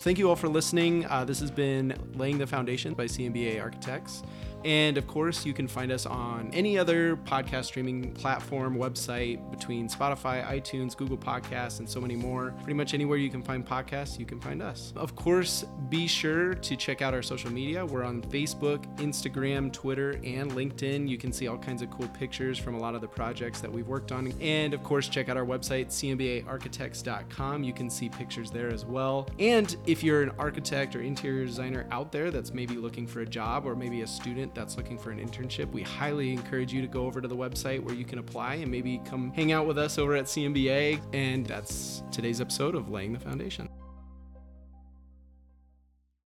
Thank 0.00 0.18
you 0.18 0.28
all 0.28 0.36
for 0.36 0.48
listening. 0.48 1.04
Uh, 1.06 1.24
this 1.24 1.40
has 1.40 1.50
been 1.50 1.92
Laying 2.14 2.38
the 2.38 2.46
Foundation 2.46 2.94
by 2.94 3.06
CMBA 3.06 3.60
Architects. 3.60 4.22
And 4.64 4.98
of 4.98 5.06
course, 5.06 5.46
you 5.46 5.52
can 5.52 5.68
find 5.68 5.92
us 5.92 6.06
on 6.06 6.50
any 6.52 6.78
other 6.78 7.16
podcast 7.16 7.66
streaming 7.66 8.12
platform, 8.12 8.76
website, 8.76 9.50
between 9.50 9.88
Spotify, 9.88 10.44
iTunes, 10.46 10.96
Google 10.96 11.18
Podcasts, 11.18 11.78
and 11.78 11.88
so 11.88 12.00
many 12.00 12.16
more. 12.16 12.52
Pretty 12.58 12.74
much 12.74 12.94
anywhere 12.94 13.18
you 13.18 13.30
can 13.30 13.42
find 13.42 13.66
podcasts, 13.66 14.18
you 14.18 14.26
can 14.26 14.40
find 14.40 14.62
us. 14.62 14.92
Of 14.96 15.14
course, 15.16 15.64
be 15.88 16.06
sure 16.06 16.54
to 16.54 16.76
check 16.76 17.02
out 17.02 17.14
our 17.14 17.22
social 17.22 17.50
media. 17.50 17.84
We're 17.84 18.04
on 18.04 18.22
Facebook, 18.22 18.84
Instagram, 18.96 19.72
Twitter, 19.72 20.12
and 20.24 20.52
LinkedIn. 20.52 21.08
You 21.08 21.18
can 21.18 21.32
see 21.32 21.48
all 21.48 21.58
kinds 21.58 21.82
of 21.82 21.90
cool 21.90 22.08
pictures 22.08 22.58
from 22.58 22.74
a 22.74 22.78
lot 22.78 22.94
of 22.94 23.00
the 23.00 23.08
projects 23.08 23.60
that 23.60 23.72
we've 23.72 23.86
worked 23.88 24.12
on. 24.12 24.32
And 24.40 24.74
of 24.74 24.82
course, 24.82 25.08
check 25.08 25.28
out 25.28 25.36
our 25.36 25.46
website, 25.46 25.86
cmbaarchitects.com. 25.88 27.62
You 27.64 27.72
can 27.72 27.90
see 27.90 28.08
pictures 28.08 28.50
there 28.50 28.68
as 28.68 28.84
well. 28.84 29.28
And 29.38 29.76
if 29.86 30.02
you're 30.02 30.22
an 30.22 30.32
architect 30.38 30.96
or 30.96 31.00
interior 31.00 31.44
designer 31.44 31.86
out 31.90 32.12
there 32.12 32.30
that's 32.30 32.52
maybe 32.52 32.74
looking 32.74 33.06
for 33.06 33.20
a 33.20 33.26
job 33.26 33.66
or 33.66 33.74
maybe 33.74 34.02
a 34.02 34.06
student, 34.06 34.47
student 34.48 34.54
that's 34.54 34.76
looking 34.76 34.98
for 34.98 35.10
an 35.10 35.18
internship, 35.18 35.70
we 35.72 35.82
highly 35.82 36.32
encourage 36.32 36.72
you 36.72 36.80
to 36.80 36.88
go 36.88 37.06
over 37.06 37.20
to 37.20 37.28
the 37.28 37.36
website 37.36 37.82
where 37.82 37.94
you 37.94 38.04
can 38.04 38.18
apply 38.18 38.56
and 38.56 38.70
maybe 38.70 39.00
come 39.04 39.32
hang 39.32 39.52
out 39.52 39.66
with 39.66 39.78
us 39.78 39.98
over 39.98 40.16
at 40.16 40.24
CMBA. 40.24 41.00
And 41.12 41.46
that's 41.46 42.02
today's 42.10 42.40
episode 42.40 42.74
of 42.74 42.88
Laying 42.90 43.12
the 43.12 43.20
Foundation. 43.20 43.68